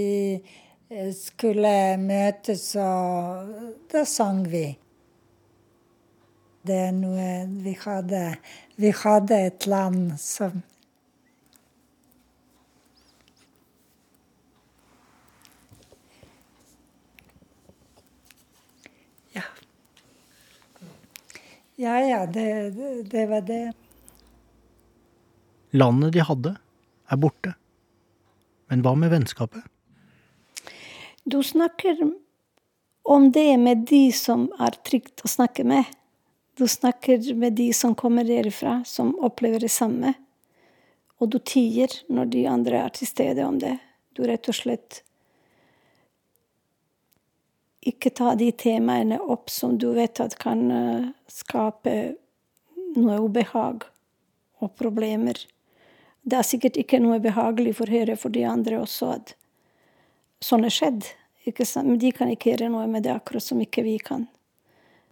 eh, 0.90 1.12
skulle 1.12 1.98
møtes, 2.00 2.70
og 2.80 3.82
da 3.92 4.06
sang 4.08 4.46
vi. 4.48 4.70
Det 6.66 6.78
er 6.88 6.96
noe 6.98 7.26
vi 7.62 7.76
hadde 7.78 8.22
Vi 8.82 8.90
hadde 9.04 9.38
et 9.52 9.68
land 9.68 10.16
som 10.18 10.64
Ja. 19.36 19.44
Ja 21.76 22.00
ja, 22.00 22.26
det, 22.26 22.50
det 23.12 23.30
var 23.30 23.42
det. 23.42 23.74
Landet 25.76 26.14
de 26.16 26.24
hadde, 26.24 26.56
er 27.12 27.22
borte. 27.22 27.54
Men 28.70 28.82
hva 28.86 28.96
med 28.98 29.14
vennskapet? 29.14 29.64
Du 31.26 31.44
snakker 31.44 32.00
om 33.06 33.32
det 33.32 33.58
med 33.58 33.86
de 33.90 34.10
som 34.14 34.48
er 34.62 34.78
trygt 34.86 35.24
å 35.26 35.30
snakke 35.30 35.66
med. 35.66 35.86
Du 36.58 36.68
snakker 36.68 37.34
med 37.36 37.58
de 37.58 37.72
som 37.74 37.96
kommer 37.96 38.24
derifra, 38.24 38.84
som 38.86 39.16
opplever 39.20 39.60
det 39.60 39.74
samme. 39.74 40.14
Og 41.20 41.30
du 41.32 41.40
tier 41.40 41.92
når 42.10 42.32
de 42.32 42.46
andre 42.50 42.86
er 42.86 42.94
til 42.96 43.10
stede 43.10 43.46
om 43.46 43.60
det. 43.62 43.78
Du 44.16 44.24
rett 44.26 44.48
og 44.50 44.58
slett 44.58 45.02
ikke 47.86 48.10
ta 48.18 48.34
de 48.38 48.50
temaene 48.58 49.20
opp 49.22 49.52
som 49.54 49.76
du 49.78 49.92
vet 49.94 50.20
at 50.24 50.38
kan 50.42 50.64
uh, 50.72 51.10
skape 51.30 52.16
noe 52.96 53.20
ubehag 53.22 53.86
og 54.64 54.74
problemer. 54.80 55.38
Det 56.26 56.40
er 56.40 56.48
sikkert 56.48 56.78
ikke 56.82 56.98
noe 57.02 57.20
behagelig 57.22 57.76
for 57.78 57.92
Høyre 57.92 58.16
for 58.18 58.34
de 58.34 58.42
andre 58.50 58.80
også 58.82 59.12
at 59.14 59.36
sånn 60.44 60.66
er 60.66 60.74
skjedd. 60.74 61.06
Men 61.46 62.00
de 62.02 62.10
kan 62.10 62.32
ikke 62.34 62.56
gjøre 62.56 62.72
noe 62.74 62.88
med 62.90 63.04
det, 63.06 63.14
akkurat 63.14 63.44
som 63.46 63.60
ikke 63.62 63.84
vi 63.86 64.00
kan. 64.02 64.24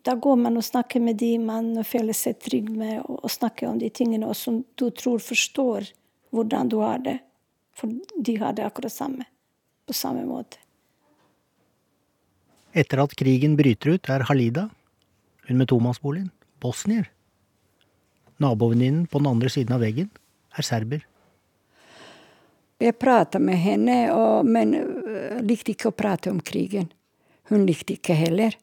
Da 0.02 0.16
går 0.18 0.40
man 0.42 0.58
og 0.58 0.66
snakker 0.66 1.00
med 1.00 1.20
de 1.22 1.36
man 1.38 1.76
føler 1.86 2.18
seg 2.18 2.40
trygg 2.42 2.72
med, 2.74 3.04
og 3.06 3.30
snakker 3.30 3.70
om 3.70 3.78
de 3.78 3.92
tingene 3.94 4.26
og 4.26 4.34
som 4.36 4.64
du 4.76 4.88
tror 4.90 5.22
forstår 5.22 5.92
hvordan 6.34 6.72
du 6.74 6.80
har 6.82 7.06
det. 7.06 7.20
For 7.78 7.94
de 8.18 8.36
har 8.42 8.58
det 8.58 8.66
akkurat 8.66 8.94
samme. 8.94 9.30
På 9.86 9.94
samme 9.94 10.26
måte. 10.26 10.58
Etter 12.74 13.04
at 13.04 13.14
krigen 13.14 13.54
bryter 13.60 13.94
ut, 13.94 14.10
er 14.10 14.26
Halida, 14.26 14.66
hun 15.46 15.62
med 15.62 15.70
tomannsboligen, 15.70 16.32
bosnier. 16.64 17.06
Nabovenninnen 18.42 19.06
på 19.06 19.22
den 19.22 19.30
andre 19.30 19.54
siden 19.54 19.76
av 19.78 19.86
veggen 19.86 20.10
er 20.58 20.66
serber. 20.66 21.06
Jeg 22.84 22.98
prata 23.00 23.40
med 23.40 23.56
henne, 23.64 23.98
og, 24.12 24.46
men 24.46 24.74
øh, 24.76 25.40
likte 25.46 25.72
ikke 25.72 25.92
å 25.92 25.96
prate 25.96 26.32
om 26.34 26.42
krigen. 26.44 26.90
Hun 27.52 27.66
likte 27.68 27.96
ikke 27.96 28.16
heller. 28.18 28.56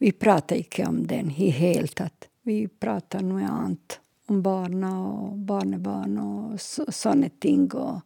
Vi 0.00 0.12
prata 0.16 0.56
ikke 0.58 0.86
om 0.88 1.02
den 1.06 1.30
i 1.30 1.50
hele 1.54 1.90
tatt. 1.94 2.30
Vi 2.42 2.64
prata 2.66 3.20
noe 3.22 3.46
annet. 3.46 4.00
Om 4.30 4.40
barna 4.42 4.90
og 5.04 5.36
barnebarn 5.46 6.18
og 6.22 6.58
så, 6.62 6.86
sånne 6.88 7.30
ting. 7.42 7.66
Og, 7.74 8.00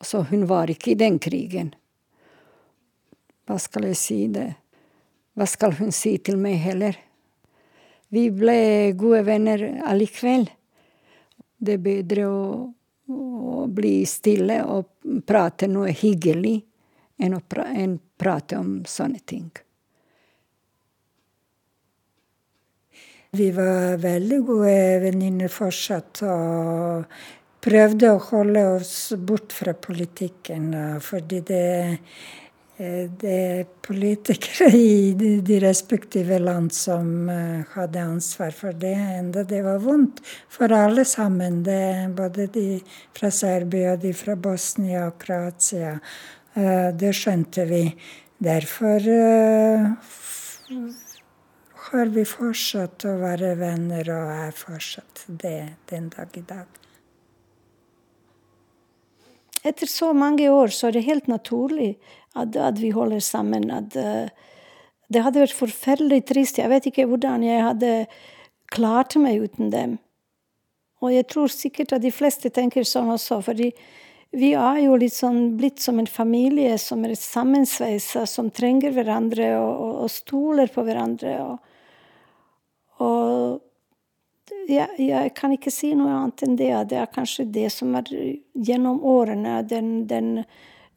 så 0.00 0.24
hun 0.30 0.46
var 0.50 0.70
ikke 0.72 0.94
i 0.94 0.98
den 0.98 1.18
krigen. 1.22 1.74
Hva 3.46 3.58
skal 3.62 3.90
jeg 3.90 3.98
si 4.00 4.18
det? 4.32 4.48
Hva 5.36 5.46
skal 5.50 5.74
hun 5.78 5.92
si 5.94 6.16
til 6.22 6.38
meg 6.40 6.58
heller? 6.62 6.98
Vi 8.12 8.26
ble 8.34 8.92
gode 8.98 9.22
venner 9.28 9.64
allikevel. 9.88 10.48
Det 11.62 11.76
er 11.78 11.82
bedre 11.82 12.26
å, 12.26 12.44
å 13.14 13.66
bli 13.70 14.00
stille 14.08 14.58
og 14.66 15.22
prate 15.26 15.68
noe 15.70 15.92
hyggelig 15.94 16.56
enn 17.22 17.36
å 17.36 17.42
pra 17.46 17.68
enn 17.70 17.98
prate 18.18 18.58
om 18.58 18.80
sånne 18.88 19.22
ting. 19.26 19.46
Vi 23.32 23.46
var 23.56 23.96
veldig 24.02 24.38
gode 24.44 24.74
venninner 25.06 25.48
fortsatt 25.48 26.20
og 26.28 27.14
prøvde 27.64 28.10
å 28.12 28.18
holde 28.26 28.64
oss 28.74 29.14
bort 29.16 29.54
fra 29.56 29.72
politikken. 29.72 30.66
Fordi 31.00 31.40
det, 31.48 31.62
det 32.76 33.32
er 33.32 33.66
politikere 33.84 34.70
i 34.76 35.12
de 35.44 35.58
respektive 35.60 36.38
land 36.38 36.72
som 36.72 37.28
eh, 37.28 37.60
hadde 37.74 38.00
ansvar 38.00 38.50
for 38.56 38.72
det. 38.72 38.96
Enda 39.18 39.44
det 39.44 39.60
var 39.64 39.82
vondt 39.82 40.22
for 40.48 40.72
alle 40.72 41.04
sammen. 41.04 41.62
Både 42.16 42.48
de 42.54 42.80
fra 43.12 43.30
Serbia 43.30 43.92
og 43.92 44.02
de 44.02 44.14
fra 44.16 44.36
Bosnia 44.36 45.06
og 45.10 45.18
Kroatia. 45.20 45.98
Eh, 46.54 46.88
det 46.96 47.12
skjønte 47.16 47.68
vi. 47.68 47.84
Derfor 48.42 49.04
har 51.92 52.08
vi 52.10 52.24
fortsatt 52.26 53.04
å 53.06 53.18
være 53.20 53.52
venner, 53.60 54.08
og 54.10 54.30
er 54.48 54.54
fortsatt 54.56 55.26
det 55.28 55.76
den 55.92 56.08
dag 56.10 56.38
i 56.40 56.42
dag. 56.48 56.80
Etter 59.62 59.86
så 59.86 60.10
mange 60.16 60.48
år 60.50 60.72
så 60.74 60.88
er 60.88 60.96
det 60.96 61.04
helt 61.06 61.28
naturlig 61.30 61.92
at, 62.34 62.56
at 62.56 62.78
vi 62.80 62.92
holder 62.94 63.20
sammen. 63.24 63.70
At, 63.74 63.96
uh, 63.96 64.28
det 65.12 65.24
hadde 65.24 65.42
vært 65.42 65.56
forferdelig 65.56 66.22
trist. 66.30 66.60
Jeg 66.60 66.70
vet 66.72 66.88
ikke 66.88 67.08
hvordan 67.10 67.44
jeg 67.44 67.64
hadde 67.64 67.92
klart 68.72 69.16
meg 69.20 69.42
uten 69.44 69.72
dem. 69.72 69.98
Og 71.02 71.12
jeg 71.12 71.26
tror 71.28 71.50
sikkert 71.52 71.96
at 71.96 72.04
de 72.04 72.12
fleste 72.14 72.52
tenker 72.54 72.86
sånn 72.86 73.10
også, 73.12 73.40
fordi 73.44 73.72
vi 74.32 74.52
er 74.56 74.78
jo 74.86 74.94
litt 74.96 75.12
sånn 75.12 75.58
blitt 75.58 75.82
som 75.82 75.98
en 76.00 76.08
familie 76.08 76.78
som 76.80 77.02
er 77.04 77.12
sammensveisa, 77.18 78.22
som 78.24 78.48
trenger 78.54 78.94
hverandre 78.94 79.50
og, 79.58 79.72
og, 79.72 79.92
og 80.06 80.14
stoler 80.14 80.72
på 80.72 80.86
hverandre. 80.86 81.36
og 81.42 81.68
og 83.02 83.62
jeg, 84.68 84.88
jeg, 84.98 85.32
kan 85.34 85.54
ikke 85.54 85.72
si 85.72 85.92
noe 85.98 86.12
annet 86.12 86.44
enn 86.46 86.58
det. 86.58 86.70
Det 86.92 86.98
er 87.00 87.10
kanskje 87.10 87.48
det 87.50 87.68
som 87.74 87.94
er 87.98 88.10
gjennom 88.52 89.00
årene 89.06 89.60
den, 89.66 90.04
den 90.10 90.44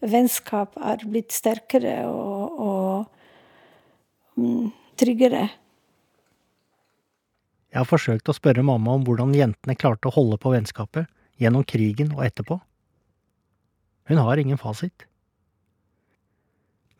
vennskap 0.03 0.75
er 0.81 1.03
blitt 1.07 1.35
sterkere 1.35 2.01
og, 2.09 2.59
og 2.59 4.39
um, 4.39 4.71
tryggere. 4.99 5.47
Jeg 7.71 7.81
har 7.81 7.89
forsøkt 7.89 8.29
å 8.31 8.35
spørre 8.35 8.63
mamma 8.63 8.95
om 8.95 9.03
hvordan 9.07 9.35
jentene 9.35 9.75
klarte 9.75 10.07
å 10.07 10.15
holde 10.15 10.39
på 10.39 10.53
vennskapet 10.53 11.09
gjennom 11.41 11.65
krigen 11.67 12.13
og 12.15 12.23
etterpå. 12.23 12.59
Hun 14.07 14.21
har 14.21 14.39
ingen 14.39 14.59
fasit. 14.61 15.07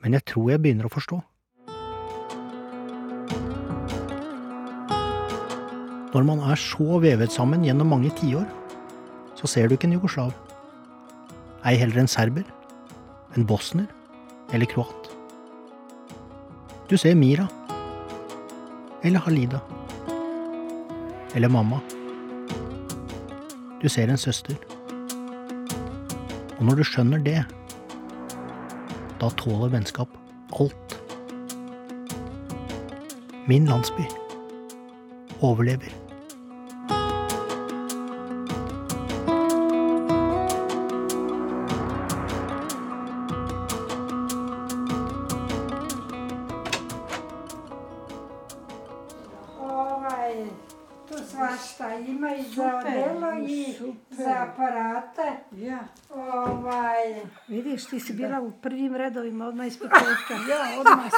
Men 0.03 0.17
jeg 0.17 0.25
tror 0.27 0.51
jeg 0.51 0.61
begynner 0.61 0.89
å 0.89 0.93
forstå. 0.93 1.21
Når 6.15 6.23
man 6.23 6.43
er 6.47 6.59
så 6.59 6.99
vevet 7.03 7.33
sammen 7.33 7.65
gjennom 7.67 7.89
mange 7.91 8.11
tiår, 8.15 8.45
så 9.35 9.49
ser 9.51 9.67
du 9.67 9.75
ikke 9.75 9.89
en 9.89 9.97
jugoslav. 9.97 10.31
Ei 11.67 11.75
heller 11.79 12.03
en 12.03 12.11
serber, 12.11 12.45
en 13.35 13.45
bosner 13.45 13.87
eller 14.53 14.65
kroat. 14.65 15.09
Du 16.89 16.97
ser 16.97 17.15
Mira. 17.15 17.47
Eller 19.03 19.19
Halida. 19.19 19.59
Eller 21.35 21.49
mamma. 21.49 21.79
Du 23.81 23.89
ser 23.89 24.07
en 24.09 24.17
søster. 24.17 24.55
Og 26.57 26.63
når 26.65 26.79
du 26.79 26.83
skjønner 26.87 27.21
det, 27.25 27.41
da 29.19 29.29
tåler 29.41 29.73
vennskap 29.75 30.09
alt. 30.59 31.01
min 33.47 33.65
landsby, 33.65 34.01
overlever. 35.41 36.04
Vidiš, 57.91 58.05
ti 58.05 58.07
si 58.07 58.13
bila 58.13 58.41
u 58.41 58.51
prvim 58.51 58.95
redovima 58.95 59.47
odmah 59.47 59.67
iz 59.67 59.77
početka. 59.77 60.33
ja 60.49 60.79
odmah 60.79 61.11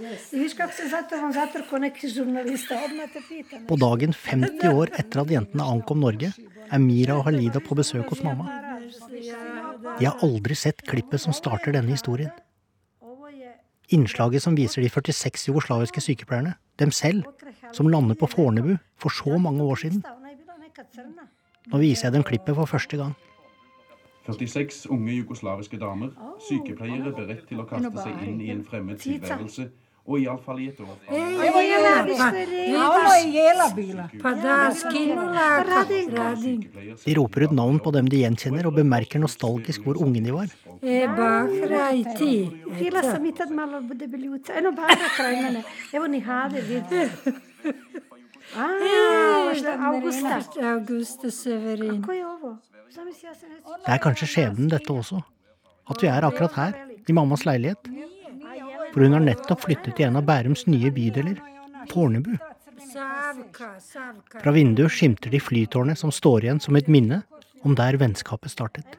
jes. 0.00 0.32
I 0.32 0.38
viš 0.38 0.54
kako 0.54 0.72
se 0.72 0.88
zato 0.88 1.16
vam 1.16 1.32
zatrko 1.32 1.78
neki 1.78 2.08
žurnalista, 2.08 2.74
odmah 2.84 3.12
te 3.12 3.20
pita. 3.28 3.56
På 3.68 3.76
dagen 3.76 4.12
50 4.12 4.74
år 4.74 4.90
etter 4.98 5.20
at 5.20 5.30
jentene 5.30 5.64
ankom 5.64 6.00
Norge, 6.00 6.32
er 6.72 6.78
Mira 6.78 7.16
og 7.16 7.24
Halida 7.24 7.60
på 7.60 7.74
besøk 7.74 8.08
hos 8.08 8.22
mamma. 8.22 8.60
De 9.98 10.06
har 10.06 10.18
aldri 10.22 10.54
sett 10.54 10.82
klippet 10.82 11.20
som 11.20 11.32
starter 11.32 11.72
denne 11.72 11.92
historien. 11.92 12.30
Innslaget 13.88 14.42
som 14.42 14.56
viser 14.56 14.82
de 14.82 14.88
46 14.88 15.48
jugoslaviske 15.48 16.00
sykepleierne, 16.00 16.54
dem 16.78 16.90
selv, 16.90 17.24
som 17.72 17.88
lander 17.88 18.14
på 18.14 18.26
Fornebu 18.26 18.76
for 18.96 19.08
så 19.08 19.38
mange 19.38 19.62
år 19.62 19.76
siden. 19.76 20.02
Nå 21.72 21.78
viser 21.78 22.08
jeg 22.08 22.12
dem 22.12 22.24
klippet 22.24 22.56
for 22.56 22.66
første 22.66 22.96
gang. 22.96 23.14
46 24.26 24.86
unge 24.90 25.12
jugoslaviske 25.18 25.76
damer, 25.80 26.12
sykepleiere 26.48 27.12
beredt 27.16 27.48
til 27.48 27.60
å 27.60 27.66
kaste 27.68 27.92
seg 28.00 28.22
inn 28.24 28.40
i 28.40 28.50
en 28.54 28.62
fremmed 28.64 28.96
tilværelse, 29.02 29.68
og 30.04 30.20
iallfall 30.20 30.58
i 30.60 30.66
et 30.68 30.80
år. 30.84 30.96
De 37.04 37.14
roper 37.18 37.46
ut 37.46 37.54
navn 37.56 37.78
på 37.84 37.92
dem 37.96 38.08
de 38.12 38.20
gjenkjenner, 38.20 38.68
og 38.68 38.76
bemerker 38.76 39.22
nostalgisk 39.22 39.86
hvor 39.86 40.00
unge 40.04 40.24
de 40.24 40.32
var. 40.36 40.48
Ah, 40.84 41.16
Bahra 41.16 41.84
i 41.96 42.02
ti. 42.18 42.34
Bila 42.76 43.00
sam 43.02 43.24
i 43.24 43.30
tad 43.32 43.48
malo 43.56 43.78
debeljuca. 43.88 44.52
Eno 44.58 44.72
bara 44.76 45.08
kraj 45.16 45.38
mene. 45.40 45.62
Evo 45.96 46.10
ni 46.12 46.20
Hade, 46.20 46.60
vidi. 46.60 47.06
A, 48.52 48.66
možda 49.48 49.78
Augusta. 49.88 50.42
Augusta 50.74 51.30
Severin. 51.30 52.04
Det 52.94 53.90
er 53.90 54.00
kanskje 54.02 54.28
skjebnen, 54.30 54.70
dette 54.70 54.92
også. 54.92 55.20
At 55.90 56.02
vi 56.02 56.08
er 56.08 56.24
akkurat 56.26 56.54
her, 56.58 56.72
i 57.08 57.12
mammas 57.16 57.44
leilighet. 57.48 57.90
For 58.92 59.02
hun 59.02 59.16
har 59.16 59.24
nettopp 59.24 59.64
flyttet 59.66 59.96
til 59.96 60.06
en 60.06 60.20
av 60.20 60.26
Bærums 60.28 60.66
nye 60.70 60.92
bydeler, 60.94 61.40
Fornebu. 61.90 62.36
Fra 64.40 64.52
vinduet 64.54 64.94
skimter 64.94 65.30
de 65.34 65.40
flytårnet 65.42 65.98
som 65.98 66.12
står 66.14 66.46
igjen 66.46 66.62
som 66.62 66.78
et 66.78 66.88
minne 66.88 67.22
om 67.66 67.74
der 67.76 67.98
vennskapet 68.00 68.50
startet. 68.54 68.98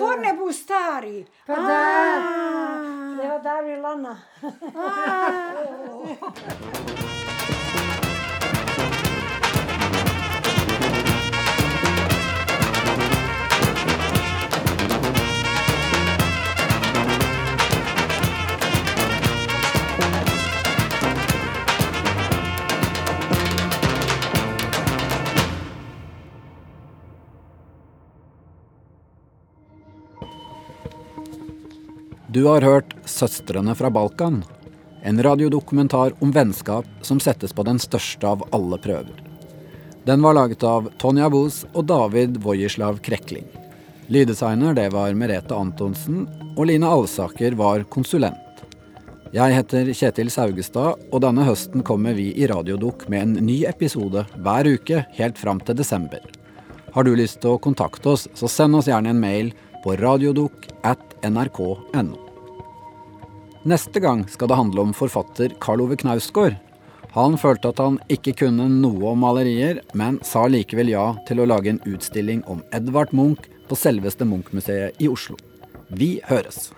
Fornebu 0.00 0.52
stari. 0.56 1.26
Det 1.46 1.56
var 3.28 3.40
der 3.44 3.62
vi 3.68 3.76
landa. 3.84 4.16
Lana. 6.80 7.59
Du 32.40 32.46
har 32.46 32.64
hørt 32.64 32.94
'Søstrene 33.04 33.74
fra 33.76 33.90
Balkan', 33.90 34.44
en 35.02 35.22
radiodokumentar 35.22 36.12
om 36.20 36.30
vennskap 36.32 36.86
som 37.02 37.18
settes 37.20 37.52
på 37.52 37.62
den 37.68 37.76
største 37.78 38.24
av 38.24 38.46
alle 38.50 38.78
prøver. 38.78 39.18
Den 40.06 40.22
var 40.22 40.34
laget 40.34 40.64
av 40.64 40.88
Tonja 40.96 41.28
Boos 41.28 41.66
og 41.74 41.84
David 41.84 42.38
Vojislav 42.40 43.02
Krekling. 43.04 43.44
Lyddesigner 44.08 44.72
det 44.74 44.86
var 44.94 45.12
Merete 45.12 45.52
Antonsen, 45.52 46.22
og 46.56 46.66
Line 46.70 46.88
Alsaker 46.88 47.58
var 47.60 47.84
konsulent. 47.84 48.64
Jeg 49.36 49.58
heter 49.58 49.92
Kjetil 49.92 50.30
Saugestad, 50.30 50.96
og 51.12 51.20
denne 51.20 51.44
høsten 51.44 51.84
kommer 51.84 52.16
vi 52.16 52.30
i 52.32 52.48
Radiodok 52.48 53.04
med 53.10 53.22
en 53.22 53.36
ny 53.50 53.66
episode 53.68 54.24
hver 54.38 54.64
uke 54.64 55.04
helt 55.20 55.36
fram 55.36 55.60
til 55.60 55.76
desember. 55.76 56.24
Har 56.94 57.04
du 57.04 57.12
lyst 57.12 57.42
til 57.42 57.58
å 57.58 57.60
kontakte 57.60 58.16
oss, 58.16 58.28
så 58.32 58.48
send 58.48 58.80
oss 58.80 58.88
gjerne 58.88 59.12
en 59.12 59.20
mail 59.20 59.52
på 59.84 60.00
radiodok 60.00 60.72
at 60.88 61.04
nrk.no. 61.20 62.29
Neste 63.62 64.00
gang 64.00 64.22
skal 64.28 64.48
det 64.48 64.56
handle 64.56 64.80
om 64.80 64.92
forfatter 64.96 65.52
Karl 65.60 65.82
Ove 65.84 65.96
Knausgård. 66.00 66.54
Han 67.12 67.36
følte 67.36 67.74
at 67.74 67.82
han 67.82 67.98
ikke 68.08 68.32
kunne 68.46 68.70
noe 68.72 69.12
om 69.12 69.20
malerier, 69.20 69.82
men 69.92 70.16
sa 70.24 70.46
likevel 70.48 70.94
ja 70.94 71.04
til 71.28 71.42
å 71.42 71.48
lage 71.50 71.74
en 71.74 71.82
utstilling 71.84 72.40
om 72.48 72.64
Edvard 72.72 73.12
Munch 73.12 73.50
på 73.68 73.76
selveste 73.76 74.24
Munch-museet 74.24 74.96
i 74.96 75.12
Oslo. 75.12 75.36
Vi 75.92 76.14
høres! 76.30 76.70